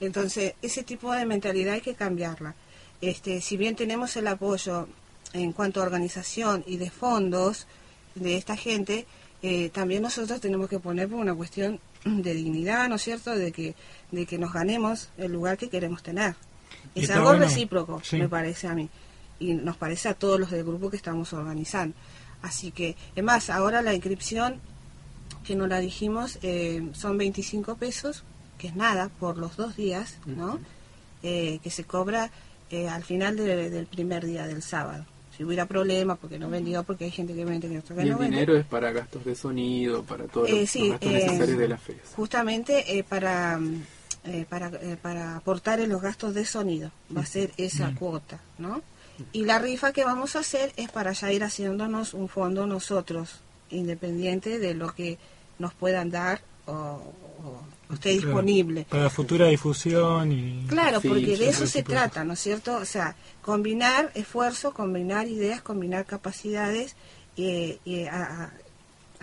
[0.00, 2.54] Entonces, ese tipo de mentalidad hay que cambiarla.
[3.00, 4.88] Este, si bien tenemos el apoyo
[5.32, 7.66] en cuanto a organización y de fondos
[8.14, 9.06] de esta gente,
[9.42, 13.52] eh, también nosotros tenemos que poner por una cuestión de dignidad, ¿no es cierto?, de
[13.52, 13.74] que,
[14.10, 16.34] de que nos ganemos el lugar que queremos tener.
[16.94, 18.16] Es algo bueno, recíproco, sí.
[18.16, 18.88] me parece a mí.
[19.38, 21.96] Y nos parece a todos los del grupo que estamos organizando.
[22.44, 24.60] Así que, es más, ahora la inscripción,
[25.44, 28.22] que no la dijimos, eh, son 25 pesos,
[28.58, 30.58] que es nada, por los dos días, ¿no?
[31.22, 32.30] Eh, que se cobra
[32.70, 35.04] eh, al final de- del primer día del sábado.
[35.36, 38.08] Si hubiera problema, porque no vendió, porque hay gente que vende que otro que Y
[38.08, 41.08] el no dinero es para gastos de sonido, para todos los, Eh, los sí, gastos
[41.10, 42.02] eh, necesarios de la feria.
[42.16, 43.60] Justamente eh, para,
[44.24, 48.40] eh, para, eh, para aportar en los gastos de sonido, va a ser esa cuota,
[48.58, 48.82] ¿no?
[49.32, 53.40] Y la rifa que vamos a hacer es para ya ir haciéndonos un fondo nosotros,
[53.70, 55.18] independiente de lo que
[55.58, 58.86] nos puedan dar o, o esté Claro, disponible.
[58.88, 60.66] Para futura difusión y...
[60.68, 62.76] Claro, Sí, porque de eso se de trata, ¿no es cierto?
[62.76, 66.96] O sea, combinar esfuerzo, combinar ideas, combinar capacidades
[67.36, 68.52] eh, eh, a,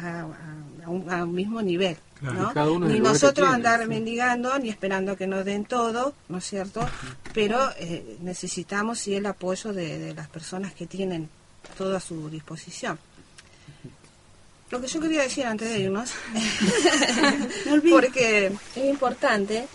[0.04, 2.88] a- a- a un, a un mismo nivel, Claro, ¿no?
[2.88, 3.88] Ni nosotros tiene, andar sí.
[3.88, 6.88] mendigando, ni esperando que nos den todo, ¿no es cierto?
[7.34, 11.30] Pero eh, necesitamos sí el apoyo de, de las personas que tienen
[11.78, 12.98] todo a su disposición.
[14.70, 16.12] Lo que yo quería decir antes de irnos,
[17.90, 19.68] porque es importante,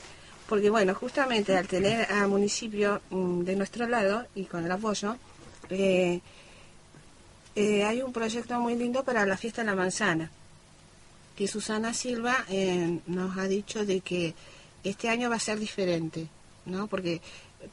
[0.49, 5.17] porque bueno, justamente al tener al municipio mm, de nuestro lado y con el apoyo,
[5.71, 6.21] eh,
[7.57, 10.31] eh, hay un proyecto muy lindo para la fiesta de la manzana,
[11.37, 14.35] que Susana Silva eh, nos ha dicho de que
[14.85, 16.29] este año va a ser diferente,
[16.65, 16.87] ¿no?
[16.87, 17.21] Porque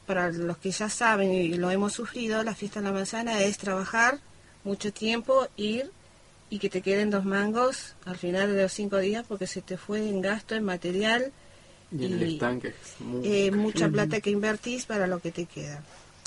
[0.06, 3.58] para los que ya saben y lo hemos sufrido, la fiesta de la manzana es
[3.58, 4.20] trabajar
[4.64, 5.92] mucho tiempo, ir
[6.50, 9.78] y que te queden dos mangos al final de los cinco días porque se te
[9.78, 11.32] fue en gasto, en material
[11.92, 15.32] Y en el y, estanque es muy- eh, mucha plata que invertís para lo que
[15.32, 15.82] te queda.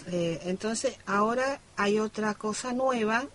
[0.09, 3.27] Eh, entonces, ahora hay otra cosa nueva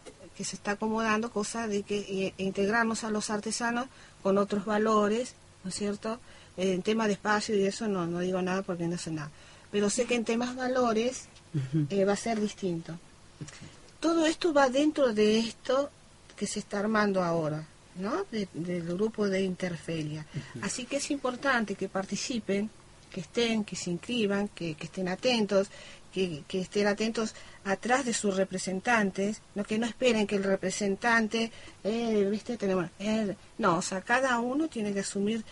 [0.42, 3.86] que se está acomodando, cosa de que eh, integrarnos a los artesanos
[4.24, 6.20] con otros valores, ¿no es cierto?
[6.58, 9.30] Eh, en tema de espacio y eso no, no digo nada porque no sé nada.
[9.72, 11.28] Pero sé que en temas valores
[11.92, 12.98] eh, va a ser distinto.
[14.00, 15.92] Todo esto va dentro de esto
[16.36, 17.64] que se está armando ahora,
[17.98, 18.26] ¿no?
[18.32, 20.26] De- del grupo de Interferia.
[20.64, 22.68] Así que es importante que participen,
[23.12, 25.68] que estén, que se inscriban, que, que estén atentos,
[26.14, 27.34] que, que estén atentos
[27.64, 31.52] atrás de sus representantes, no que no esperen que el representante,
[31.84, 35.44] eh, viste, tenemos, eh, no, o sea, cada uno tiene que asumir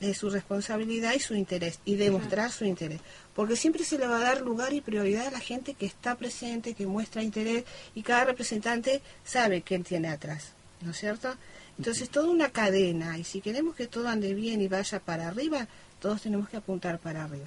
[0.00, 3.00] eh, su responsabilidad y su interés y demostrar su interés.
[3.34, 6.14] Porque siempre se le va a dar lugar y prioridad a la gente que está
[6.14, 10.52] presente, que muestra interés y cada representante sabe quién tiene atrás,
[10.82, 11.34] ¿no es cierto?
[11.78, 15.66] Entonces, toda una cadena y si queremos que todo ande bien y vaya para arriba,
[16.00, 17.46] todos tenemos que apuntar para arriba.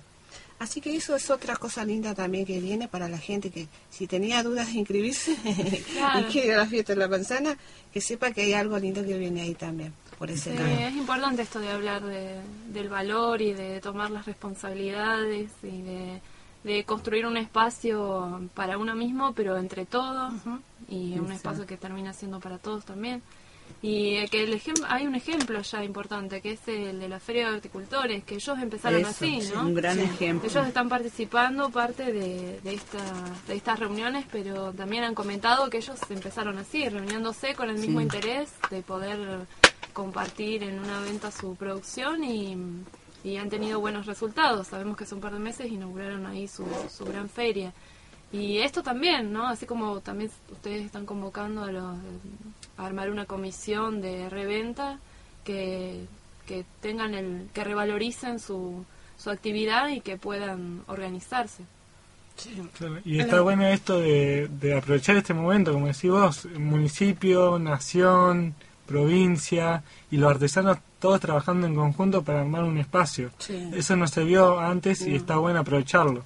[0.62, 4.06] Así que eso es otra cosa linda también que viene para la gente que si
[4.06, 5.36] tenía dudas de inscribirse
[5.94, 6.20] Claro.
[6.20, 7.58] y quiere ir a la fiesta de la manzana,
[7.92, 10.70] que sepa que hay algo lindo que viene ahí también, por ese Sí, lado.
[10.88, 12.42] es importante esto de hablar de-
[12.72, 16.22] del valor y de tomar las responsabilidades y de,
[16.64, 20.32] de construir un espacio para uno mismo, pero entre todos,
[20.88, 21.34] y un Exacto.
[21.34, 23.24] espacio que termina siendo para todos también.
[23.82, 27.50] Y que el ejem- hay un ejemplo ya importante, que es el de la Feria
[27.50, 29.62] de Horticultores, que ellos empezaron Eso, así, sí, ¿no?
[29.62, 30.50] un gran ejemplo.
[30.50, 33.00] Ellos están participando parte de, de, esta,
[33.48, 38.00] de estas reuniones, pero también han comentado que ellos empezaron así, reuniéndose con el mismo
[38.00, 38.04] Sí.
[38.04, 39.46] interés de poder
[39.94, 42.56] compartir en una venta su producción y,
[43.24, 44.68] y han tenido buenos resultados.
[44.68, 46.66] Sabemos que hace un par de meses inauguraron ahí su,
[46.96, 47.74] su gran feria.
[48.32, 49.48] Y esto también, ¿no?
[49.48, 51.98] Así como también ustedes están convocando a, los,
[52.78, 55.00] armar una comisión de reventa
[55.44, 56.06] que,
[56.46, 58.86] que tengan el, que revaloricen su,
[59.18, 61.64] su actividad y que puedan organizarse.
[63.06, 68.56] Y está bueno esto de, de aprovechar este momento, como decís vos, municipio, nación,
[68.88, 73.32] provincia y los artesanos todos trabajando en conjunto para armar un espacio.
[73.40, 73.72] Sí.
[73.74, 76.24] Eso no se vio antes y está bueno aprovecharlo.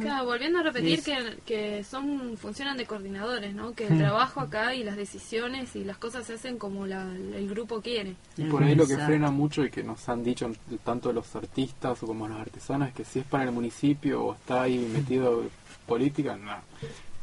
[0.00, 3.74] Claro, volviendo a repetir que, que son funcionan de coordinadores, ¿no?
[3.74, 3.98] Que el Mm.
[3.98, 7.02] trabajo acá y las decisiones y las cosas se hacen como la,
[7.34, 8.14] el grupo quiere.
[8.36, 9.12] Y por ahí lo que Exacto.
[9.12, 10.50] frena mucho y que nos han dicho
[10.84, 14.34] tanto los artistas o como los artesanos es que si es para el municipio o
[14.34, 15.44] está ahí metido
[15.86, 16.56] política, no.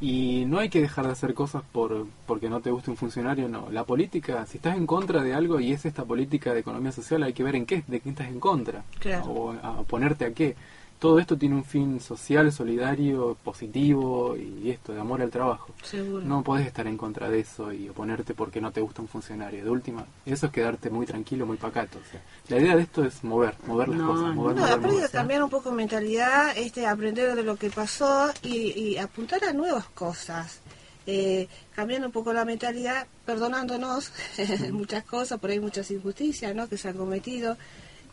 [0.02, 3.48] Y no hay que dejar de hacer cosas por porque no te guste un funcionario,
[3.48, 3.70] no.
[3.72, 7.24] La política, si estás en contra de algo y es esta política de economía social,
[7.24, 8.84] hay que ver en qué, de qué estás en contra.
[9.00, 9.26] Claro.
[9.26, 10.56] O a oponerte a qué.
[11.00, 15.74] Todo esto tiene un fin social, solidario, positivo y esto, de amor al trabajo.
[15.84, 16.26] Seguro.
[16.26, 19.64] No podés estar en contra de eso y oponerte porque no te gusta un funcionario.
[19.64, 22.00] De última, eso es quedarte muy tranquilo, muy pacato.
[22.00, 24.74] O sea, la idea de esto es mover, mover las No, cosas, mover, No, mover,
[24.74, 25.10] aparte de mover.
[25.12, 29.54] cambiar un poco de mentalidad, este, aprender de lo que pasó y, y apuntar a
[29.54, 30.60] nuevas cosas.
[31.08, 34.12] Eh, cambiando un poco la mentalidad, perdonándonos
[34.72, 36.68] muchas cosas, por ahí muchas injusticias ¿no?
[36.68, 37.58] que se han cometido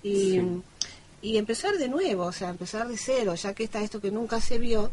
[0.03, 0.41] y,
[1.23, 4.41] y empezar de nuevo, o sea, empezar de cero, ya que está esto que nunca
[4.41, 4.91] se vio,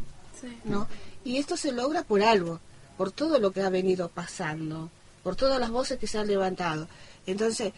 [0.64, 0.88] ¿no?
[1.26, 2.60] Y esto se logra por algo,
[2.98, 4.90] por todo lo que ha venido pasando,
[5.24, 6.88] por todas las voces que se han levantado.
[7.26, 7.74] Entonces,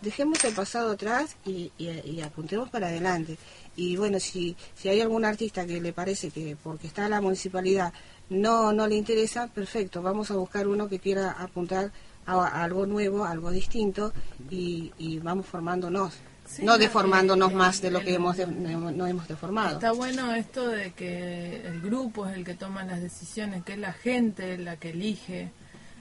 [0.00, 3.36] dejemos el pasado atrás y, y- y apuntemos para adelante.
[3.76, 7.20] Y bueno, si, si hay algún artista que le parece que porque está en la
[7.20, 7.92] municipalidad
[8.30, 11.92] no, no le interesa, perfecto, vamos a buscar uno que quiera apuntar
[12.24, 14.12] a, a algo nuevo, a algo distinto
[14.50, 16.14] y, y vamos formándonos.
[16.48, 19.74] Sí, no no, deformándonos más de lo que hemos de- no, no hemos deformado.
[19.74, 23.78] Está bueno esto de que el grupo es el que toma las decisiones, que es
[23.78, 25.50] la gente la que elige,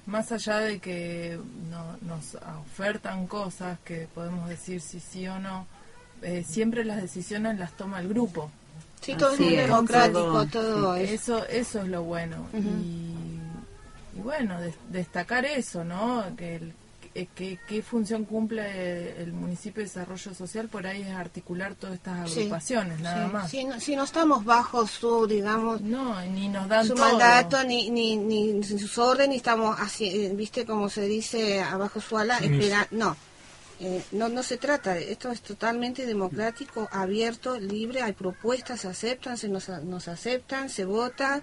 [0.05, 1.39] más allá de que
[1.71, 5.65] no, nos ofertan cosas que podemos decir si sí o no,
[6.21, 8.51] eh, siempre las decisiones las toma el grupo.
[9.01, 11.11] Sí, todo es muy democrático, todo, todo es.
[11.11, 12.47] Eso, eso es lo bueno.
[12.53, 16.23] y, y bueno, des- destacar eso, ¿no?
[16.37, 16.73] Que, el-
[17.15, 21.95] que, que- qué función cumple el municipio de desarrollo social, por ahí es articular todas
[21.95, 23.33] estas Sí, agrupaciones, nada sí.
[23.33, 23.49] más.
[23.51, 27.05] Si no, si no estamos bajo su, digamos, No, ni nos dan su todo.
[27.09, 32.17] mandato, ni, ni, ni sus órdenes, estamos así, eh, viste como se dice, abajo su
[32.17, 32.45] ala, Sí.
[32.47, 33.15] espera, no.
[33.79, 38.89] Eh, no, no se trata, de- esto es totalmente democrático, abierto, libre, hay propuestas, se
[38.89, 41.41] aceptan, se nos, nos aceptan, se vota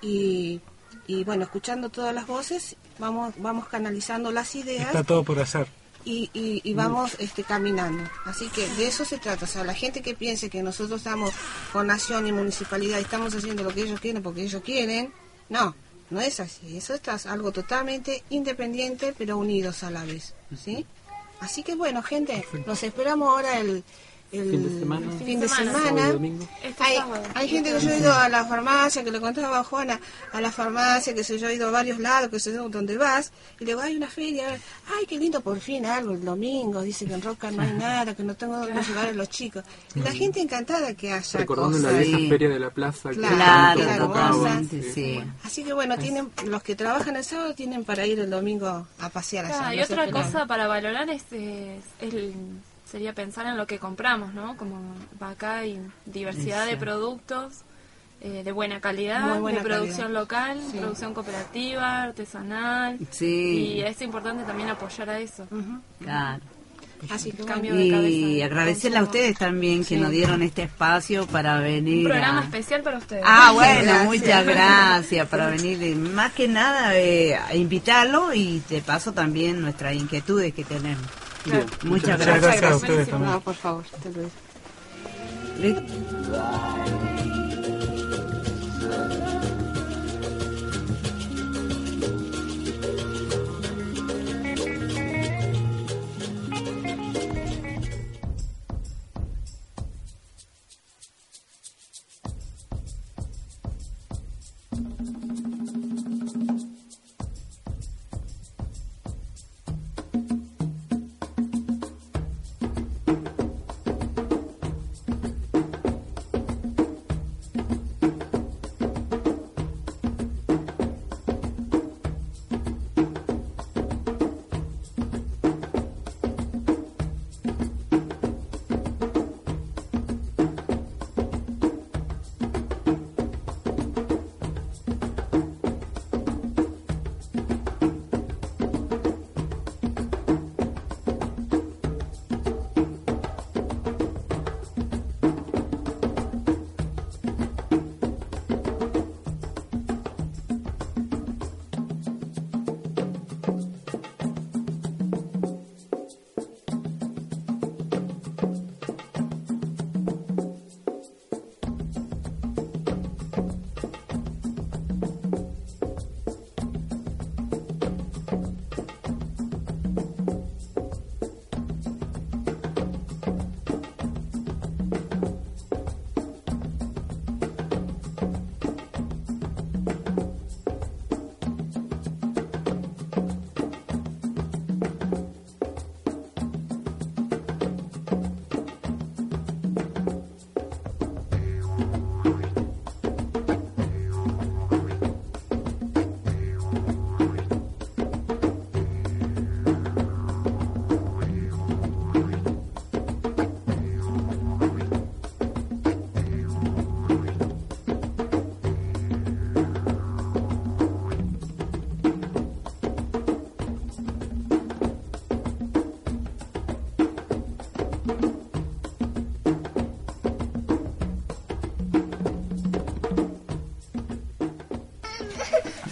[0.00, 0.60] y,
[1.08, 5.66] y bueno, escuchando todas las voces, vamos, vamos canalizando las ideas Está todo por hacer.
[6.04, 8.08] y, y, y vamos este, caminando.
[8.24, 9.44] Así que de eso se trata.
[9.44, 11.32] O sea, la gente que piense que nosotros estamos
[11.72, 15.12] con nación y municipalidad y estamos haciendo lo que ellos quieren porque ellos quieren,
[15.48, 15.74] no,
[16.10, 16.76] no es así.
[16.76, 20.34] Eso está algo totalmente independiente pero unidos a la vez.
[20.56, 20.86] ¿sí?
[21.40, 23.84] Así que bueno, gente, nos esperamos ahora el,
[24.30, 25.06] el Fin de semana.
[25.24, 26.08] fin de Semana.
[26.10, 26.66] y.
[26.66, 26.98] Este Hay,
[27.34, 29.98] hay gente que yo he ido a la farmacia, que le contaba a Juana,
[30.32, 32.98] a la farmacia, que sé yo, he ido a varios lados, que sé yo, donde
[32.98, 34.48] vas, y le digo, hay una feria,
[34.98, 38.14] ay, qué lindo, por fin algo, el domingo, dice que en Roca no hay nada,
[38.14, 39.64] que no tengo dónde llevar a los chicos.
[39.94, 43.80] Y la gente encantada que haya Recordando la vieja feria de la plaza que Claro,
[43.80, 44.82] tanto claro, sí.
[44.94, 45.20] sí.
[45.44, 49.08] Así que bueno, tienen los que trabajan el sábado tienen para ir el domingo a
[49.08, 49.56] pasear allá.
[49.58, 52.34] Claro, y los otra cosa para valorar es, es- es el-
[52.90, 54.56] sería pensar en lo que compramos, ¿no?
[54.56, 57.62] Como acá hay diversidad de productos
[58.20, 60.20] eh, de buena calidad, buena de producción calidad.
[60.20, 60.78] local, Sí.
[60.78, 62.98] producción cooperativa, artesanal.
[63.10, 63.74] Sí.
[63.76, 65.46] Y es importante también apoyar a eso.
[66.00, 66.42] Claro.
[67.10, 68.08] Así que cambio de cabeza.
[68.08, 69.96] Y de agradecerle a ustedes también que Sí.
[69.98, 71.98] nos dieron este espacio para venir.
[72.06, 73.22] Un programa a- especial para ustedes.
[73.24, 74.04] Ah, bueno, Gracias.
[74.04, 75.80] muchas gracias para venir.
[75.80, 81.06] y Más que nada eh, invitarlo y de paso también nuestras inquietudes que tenemos.
[81.44, 81.64] Bien.
[81.84, 82.42] Muchas Muchas gracias.
[82.42, 83.32] gracias a ustedes también.
[83.32, 84.22] No, por favor, te lo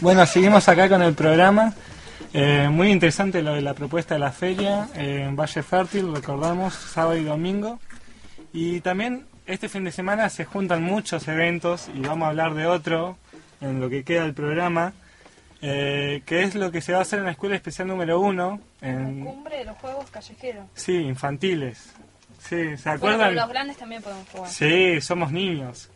[0.07, 1.75] Bueno, seguimos acá con el programa.
[2.33, 6.75] Eh, muy interesante lo de la propuesta de la feria eh, en Valle Fértil, recordamos,
[6.75, 7.81] sábado y domingo.
[8.53, 12.69] Y también este fin de semana se juntan muchos eventos y vamos a hablar de
[12.69, 13.19] otro
[13.61, 14.93] en lo que queda del programa,
[15.61, 18.61] eh, que es lo que se va a hacer en la Escuela Especial número 1,
[18.83, 20.67] en, Cumbre de los juegos callejeros.
[20.75, 21.95] sí, infantiles.
[22.39, 23.29] Sí, ¿se Bueno, acuerdan?
[23.31, 24.51] pero los grandes también podemos jugar.
[24.53, 25.91] Sí, somos niños.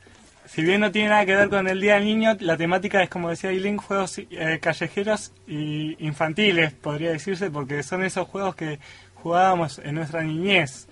[0.53, 3.09] Si bien no tiene nada que ver con el Día del Niño, la temática es,
[3.09, 8.80] como decía Eileen, juegos eh, callejeros y infantiles, podría decirse, porque son esos juegos que
[9.14, 10.88] jugábamos en nuestra niñez.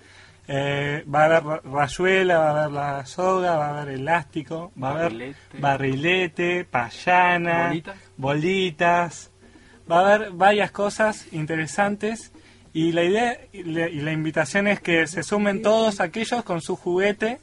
[0.47, 4.71] Eh, va a haber ra- rayuela, va a haber la soga, va a haber elástico,
[4.81, 5.59] va a haber Barrilete.
[5.59, 7.97] barrilete, payana, Bolitas.
[8.17, 9.31] bolitas.
[9.91, 12.31] Va a haber varias cosas interesantes
[12.73, 16.61] y la idea y la, y la invitación es que se sumen todos aquellos con
[16.61, 17.39] su juguete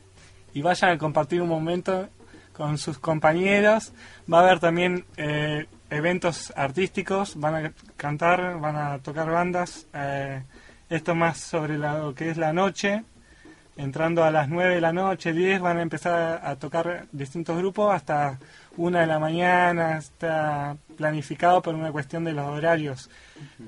[0.56, 2.08] y vayan a compartir un momento
[2.54, 3.92] con sus compañeros.
[4.32, 9.86] Va a haber también eh, eventos artísticos, van a cantar, van a tocar bandas.
[9.92, 10.42] eh,
[10.88, 13.02] esto más sobre la- lo que es la noche.
[13.76, 17.58] Entrando a las 9 de la noche, 10, van a empezar a, a tocar distintos
[17.58, 18.38] grupos hasta
[18.78, 19.98] 1 de la mañana.
[19.98, 23.10] Está planificado por una cuestión de los horarios.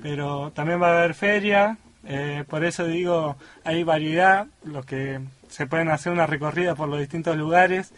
[0.01, 5.19] Pero también va a haber feria, eh, por eso digo, hay variedad, los que
[5.49, 7.91] se pueden hacer una recorrida por los distintos lugares.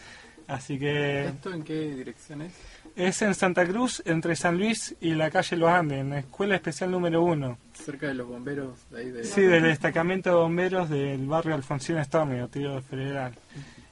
[0.47, 2.51] Así que ¿Esto en qué dirección es?
[2.95, 6.55] es en Santa Cruz, entre San Luis y la calle Los Andes, en la Escuela
[6.55, 7.57] Especial número 1.
[7.73, 9.23] Cerca de los bomberos de ahí de...
[9.23, 13.33] Sí, del destacamento de bomberos del barrio Alfonsín Storni, Tiro Federal.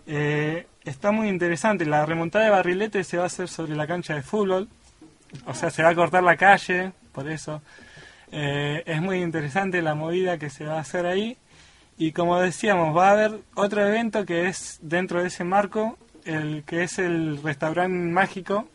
[0.05, 1.86] Eh, está muy interesante.
[1.86, 4.68] La remontada de barrilete se va a hacer sobre la cancha de fútbol.
[5.45, 7.62] O sea, se va a cortar la calle, por eso.
[8.32, 11.38] Eh, es muy interesante la movida que se va a hacer ahí.
[12.00, 16.64] Y como decíamos, va a haber otro evento que es dentro de ese marco, el
[16.64, 18.70] que es el restaurante mágico,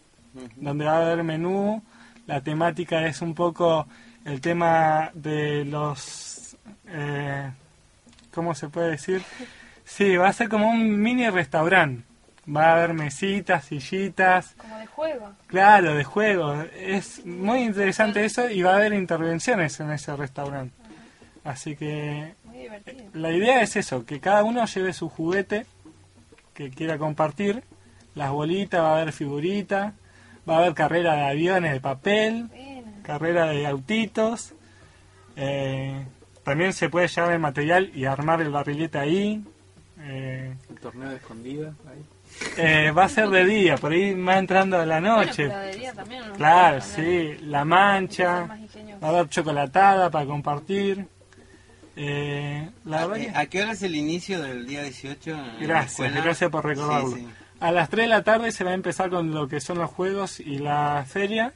[0.57, 1.83] donde va a haber menú.
[2.27, 3.87] La temática es un poco
[4.27, 6.55] el tema de los...
[6.87, 7.51] Eh,
[8.31, 9.23] ¿Cómo se puede decir?
[9.85, 12.05] Sí, va a ser como un mini restaurante.
[12.47, 15.33] Va a haber mesitas, sillitas, Como de juego.
[15.47, 16.63] claro, de juego.
[16.79, 20.75] Es muy interesante eso y va a haber intervenciones en ese restaurante.
[21.45, 23.05] Así que Muy divertido.
[23.13, 25.67] la idea es eso, que cada uno lleve su juguete
[26.55, 27.63] que quiera compartir,
[28.15, 29.93] las bolitas, va a haber figuritas,
[30.49, 32.49] va a haber carrera de aviones de papel,
[33.03, 34.55] carrera de autitos,
[35.37, 36.07] eh,
[36.45, 39.45] también se puede llevar el material y armar el barrilete ahí.
[40.01, 41.75] eh, El torneo de escondida.
[41.91, 42.05] Ahí.
[42.57, 45.47] eh, va a ser de día, por ahí va entrando a la noche.
[45.49, 46.35] Bueno, pero de día también, ¿no?
[46.35, 48.47] Claro, sí, la mancha,
[49.03, 51.07] va a haber chocolatada para compartir.
[51.97, 55.31] Eh, la verdad Eh, ¿A qué hora es el inicio del día 18?
[55.31, 57.11] en la Gracias, gracias por recordarlo.
[57.11, 57.29] Sí, sí.
[57.61, 59.91] A las 3 de la tarde se va a empezar con lo que son los
[59.91, 61.53] juegos y la feria.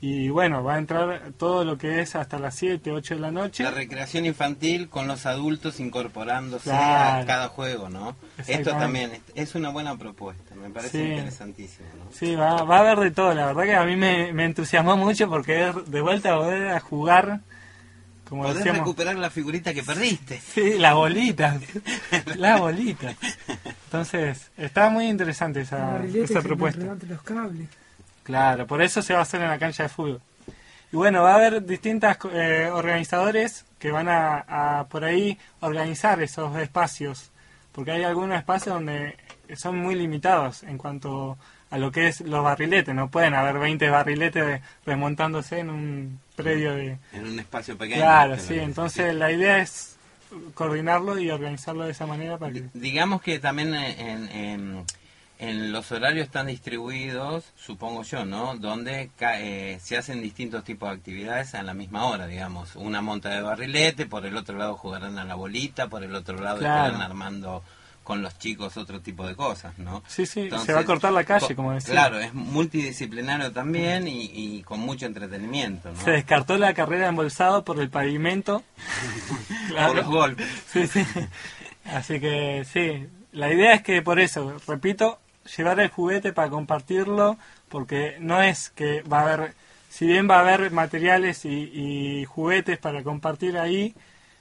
[0.00, 3.32] Y bueno, va a entrar todo lo que es hasta las 7, 8 de la
[3.32, 3.64] noche.
[3.64, 7.22] La recreación infantil con los adultos incorporándose Claro.
[7.22, 8.14] a cada juego, ¿no?
[8.46, 11.10] Esto también es- una buena propuesta, me parece Sí.
[11.10, 12.12] interesantísimo, ¿no?
[12.12, 13.34] Sí, va, va a haber de todo.
[13.34, 16.78] La verdad que a mí me, me entusiasmó mucho porque es de vuelta volver a
[16.78, 17.40] jugar,
[18.28, 18.80] como Podés decíamos.
[18.80, 20.40] recuperar la figurita que perdiste.
[20.40, 21.62] Sí, las bolitas.
[22.36, 23.16] las bolitas.
[23.84, 26.00] Entonces, está muy interesante esa,
[26.42, 26.80] propuesta.
[26.82, 27.68] levante los cables.
[28.22, 30.20] Claro, por eso se va a hacer en la cancha de fútbol.
[30.92, 36.22] Y bueno, va a haber distintas eh, organizadores que van a, a por ahí organizar
[36.22, 37.30] esos espacios,
[37.72, 39.16] porque hay algunos espacios donde
[39.56, 41.36] son muy limitados en cuanto a
[41.76, 42.94] lo que es los barriletes.
[42.94, 46.96] No pueden haber 20 barriletes remontándose en un predio de...
[47.12, 48.00] En un espacio pequeño.
[48.00, 49.96] Claro, sí, entonces la idea es
[50.54, 52.64] coordinarlo y organizarlo de esa manera para que...
[52.74, 54.84] Digamos que también en, en-
[55.40, 58.56] en los horarios están distribuidos, supongo yo, ¿no?
[58.56, 62.74] Donde eh, se hacen distintos tipos de actividades a la misma hora, digamos.
[62.74, 66.40] Una monta de barrilete, por el otro lado jugarán a la bolita, por el otro
[66.40, 66.86] lado Claro.
[66.86, 67.62] estarán armando
[68.08, 70.02] con los chicos otro tipo de cosas, ¿no?
[70.08, 71.92] Sí, sí, se va a cortar la calle, co- como decía.
[71.92, 76.00] Claro, es multidisciplinario también y, y con mucho entretenimiento, ¿no?
[76.04, 78.62] Se descartó la carrera de embolsado por el pavimento.
[79.86, 80.48] Por los golpes.
[80.72, 81.04] Sí, sí.
[81.84, 85.18] Así que sí, la idea es que por eso, repito,
[85.56, 87.36] llevar el juguete para compartirlo,
[87.68, 89.54] porque no es que va a haber,
[89.90, 93.94] si bien va a haber materiales y, y juguetes para compartir ahí,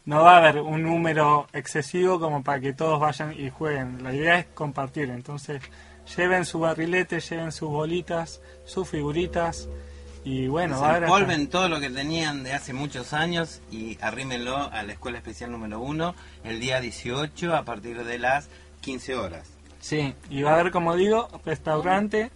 [0.07, 4.03] no va a haber un número excesivo como para que todos vayan y jueguen.
[4.03, 5.61] La idea es compartir, entonces
[6.17, 9.69] lleven su barrilete, lleven sus bolitas, sus figuritas
[10.23, 13.61] y bueno, va a haber hasta- Desempolven todo lo que tenían de hace muchos años
[13.71, 18.49] y arrímenlo a la Escuela Especial número 1 el día 18 a partir de las
[18.81, 19.47] 15 horas.
[19.79, 22.31] Sí, y va a haber, como digo, restaurante,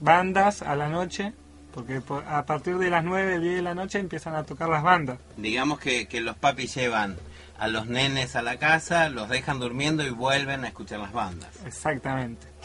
[0.00, 1.32] bandas a la noche,
[1.76, 4.82] porque po- a partir de las 9, 10 de la noche empiezan a tocar las
[4.82, 5.18] bandas.
[5.36, 7.16] Digamos que, que los papis llevan
[7.58, 11.50] a los nenes a la casa, los dejan durmiendo y vuelven a escuchar las bandas.
[11.64, 12.46] Exactamente.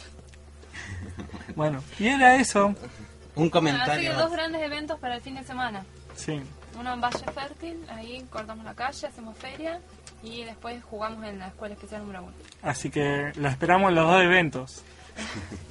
[1.55, 2.67] Bueno, y era eso.
[2.67, 4.23] Un Bueno, así comentario que más.
[4.23, 5.83] dos grandes eventos para el fin de semana.
[6.15, 6.41] Sí,
[6.79, 9.79] Uno en Valle Fértil, ahí cortamos la calle, hacemos feria
[10.23, 12.33] y después jugamos en la Escuela Especial número 1.
[12.63, 14.83] así que lo esperamos en los dos eventos.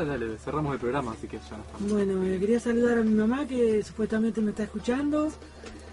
[0.00, 1.92] dale, cerramos el programa, así que ya no estamos.
[1.92, 5.30] bueno, eh, quería saludar a mi mamá que supuestamente me está escuchando.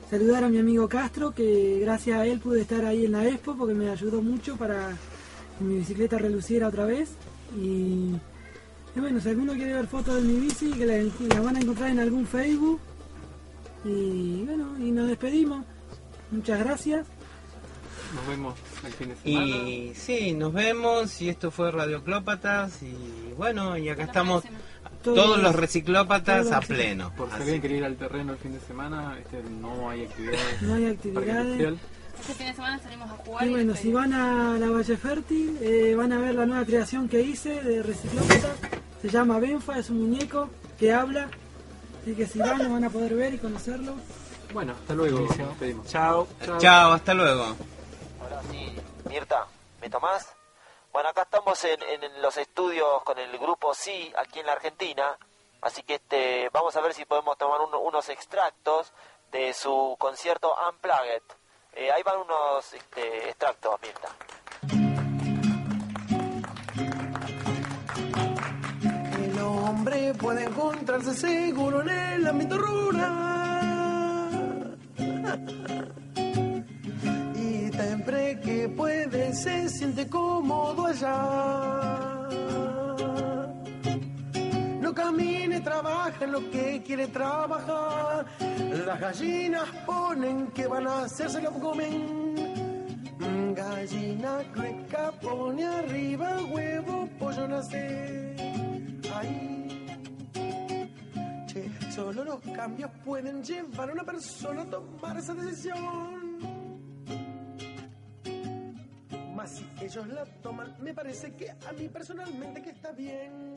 [0.09, 3.55] Saludar a mi amigo Castro que gracias a él pude estar ahí en la expo
[3.55, 4.97] porque me ayudó mucho para
[5.57, 7.11] que mi bicicleta reluciera otra vez.
[7.55, 8.15] Y,
[8.95, 11.59] y bueno, si alguno quiere ver fotos de mi bici, que la, la van a
[11.59, 12.79] encontrar en algún Facebook.
[13.85, 15.63] Y bueno, y nos despedimos.
[16.31, 17.05] Muchas gracias.
[18.15, 18.55] Nos vemos
[18.85, 19.45] el fin de semana.
[19.69, 24.43] Y sí, nos vemos y esto fue Radio Clópatas y bueno, y acá estamos
[25.03, 27.13] Todos- todos los reciclópatas todos a pleno.
[27.15, 30.39] Por si alguien quiere ir al terreno el fin de semana, este, no hay actividades.
[30.61, 31.73] No hay actividades.
[32.19, 34.69] Este fin de semana salimos a jugar Y y, bueno, después- si van a la
[34.69, 38.55] Valle Fértil, eh, van a ver la nueva creación que hice de Reciclópata.
[39.01, 41.29] Se llama Benfa, es un muñeco que habla.
[42.01, 43.93] Así que si van, lo van a poder ver y conocerlo.
[44.53, 45.19] Bueno, hasta luego.
[45.19, 45.87] Nos despedimos.
[45.87, 46.27] Chao.
[46.59, 47.55] Chao, hasta luego.
[48.21, 49.47] Ahora sí, Mirta,
[49.81, 50.35] ¿me tomás?
[50.91, 51.79] Bueno, acá estamos en,
[52.21, 55.17] los estudios con el grupo Sí, aquí en la Argentina.
[55.61, 58.91] Así que este, vamos a ver si podemos tomar un- unos extractos
[59.31, 61.21] de su concierto Unplugged.
[61.73, 64.09] Eh, ahí van unos este, extractos, Mirta.
[69.21, 73.09] El hombre puede encontrarse seguro en el ámbito rural.
[77.79, 82.27] Siempre que puede se siente cómodo allá.
[84.81, 88.25] No camine, trabaja en lo que quiere trabajar.
[88.85, 92.35] Las gallinas ponen que van a hacer, se lo comen.
[93.55, 98.35] Gallina clueca pone arriba huevo, pollo nace.
[101.47, 106.68] Che, solo los cambios pueden llevar a una persona a tomar esa decisión.
[109.39, 113.55] Mas si ellos la toman, me parece que a mí personalmente que está bien.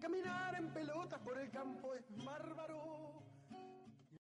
[0.00, 3.05] Caminar en pelotas por el campo es bárbaro.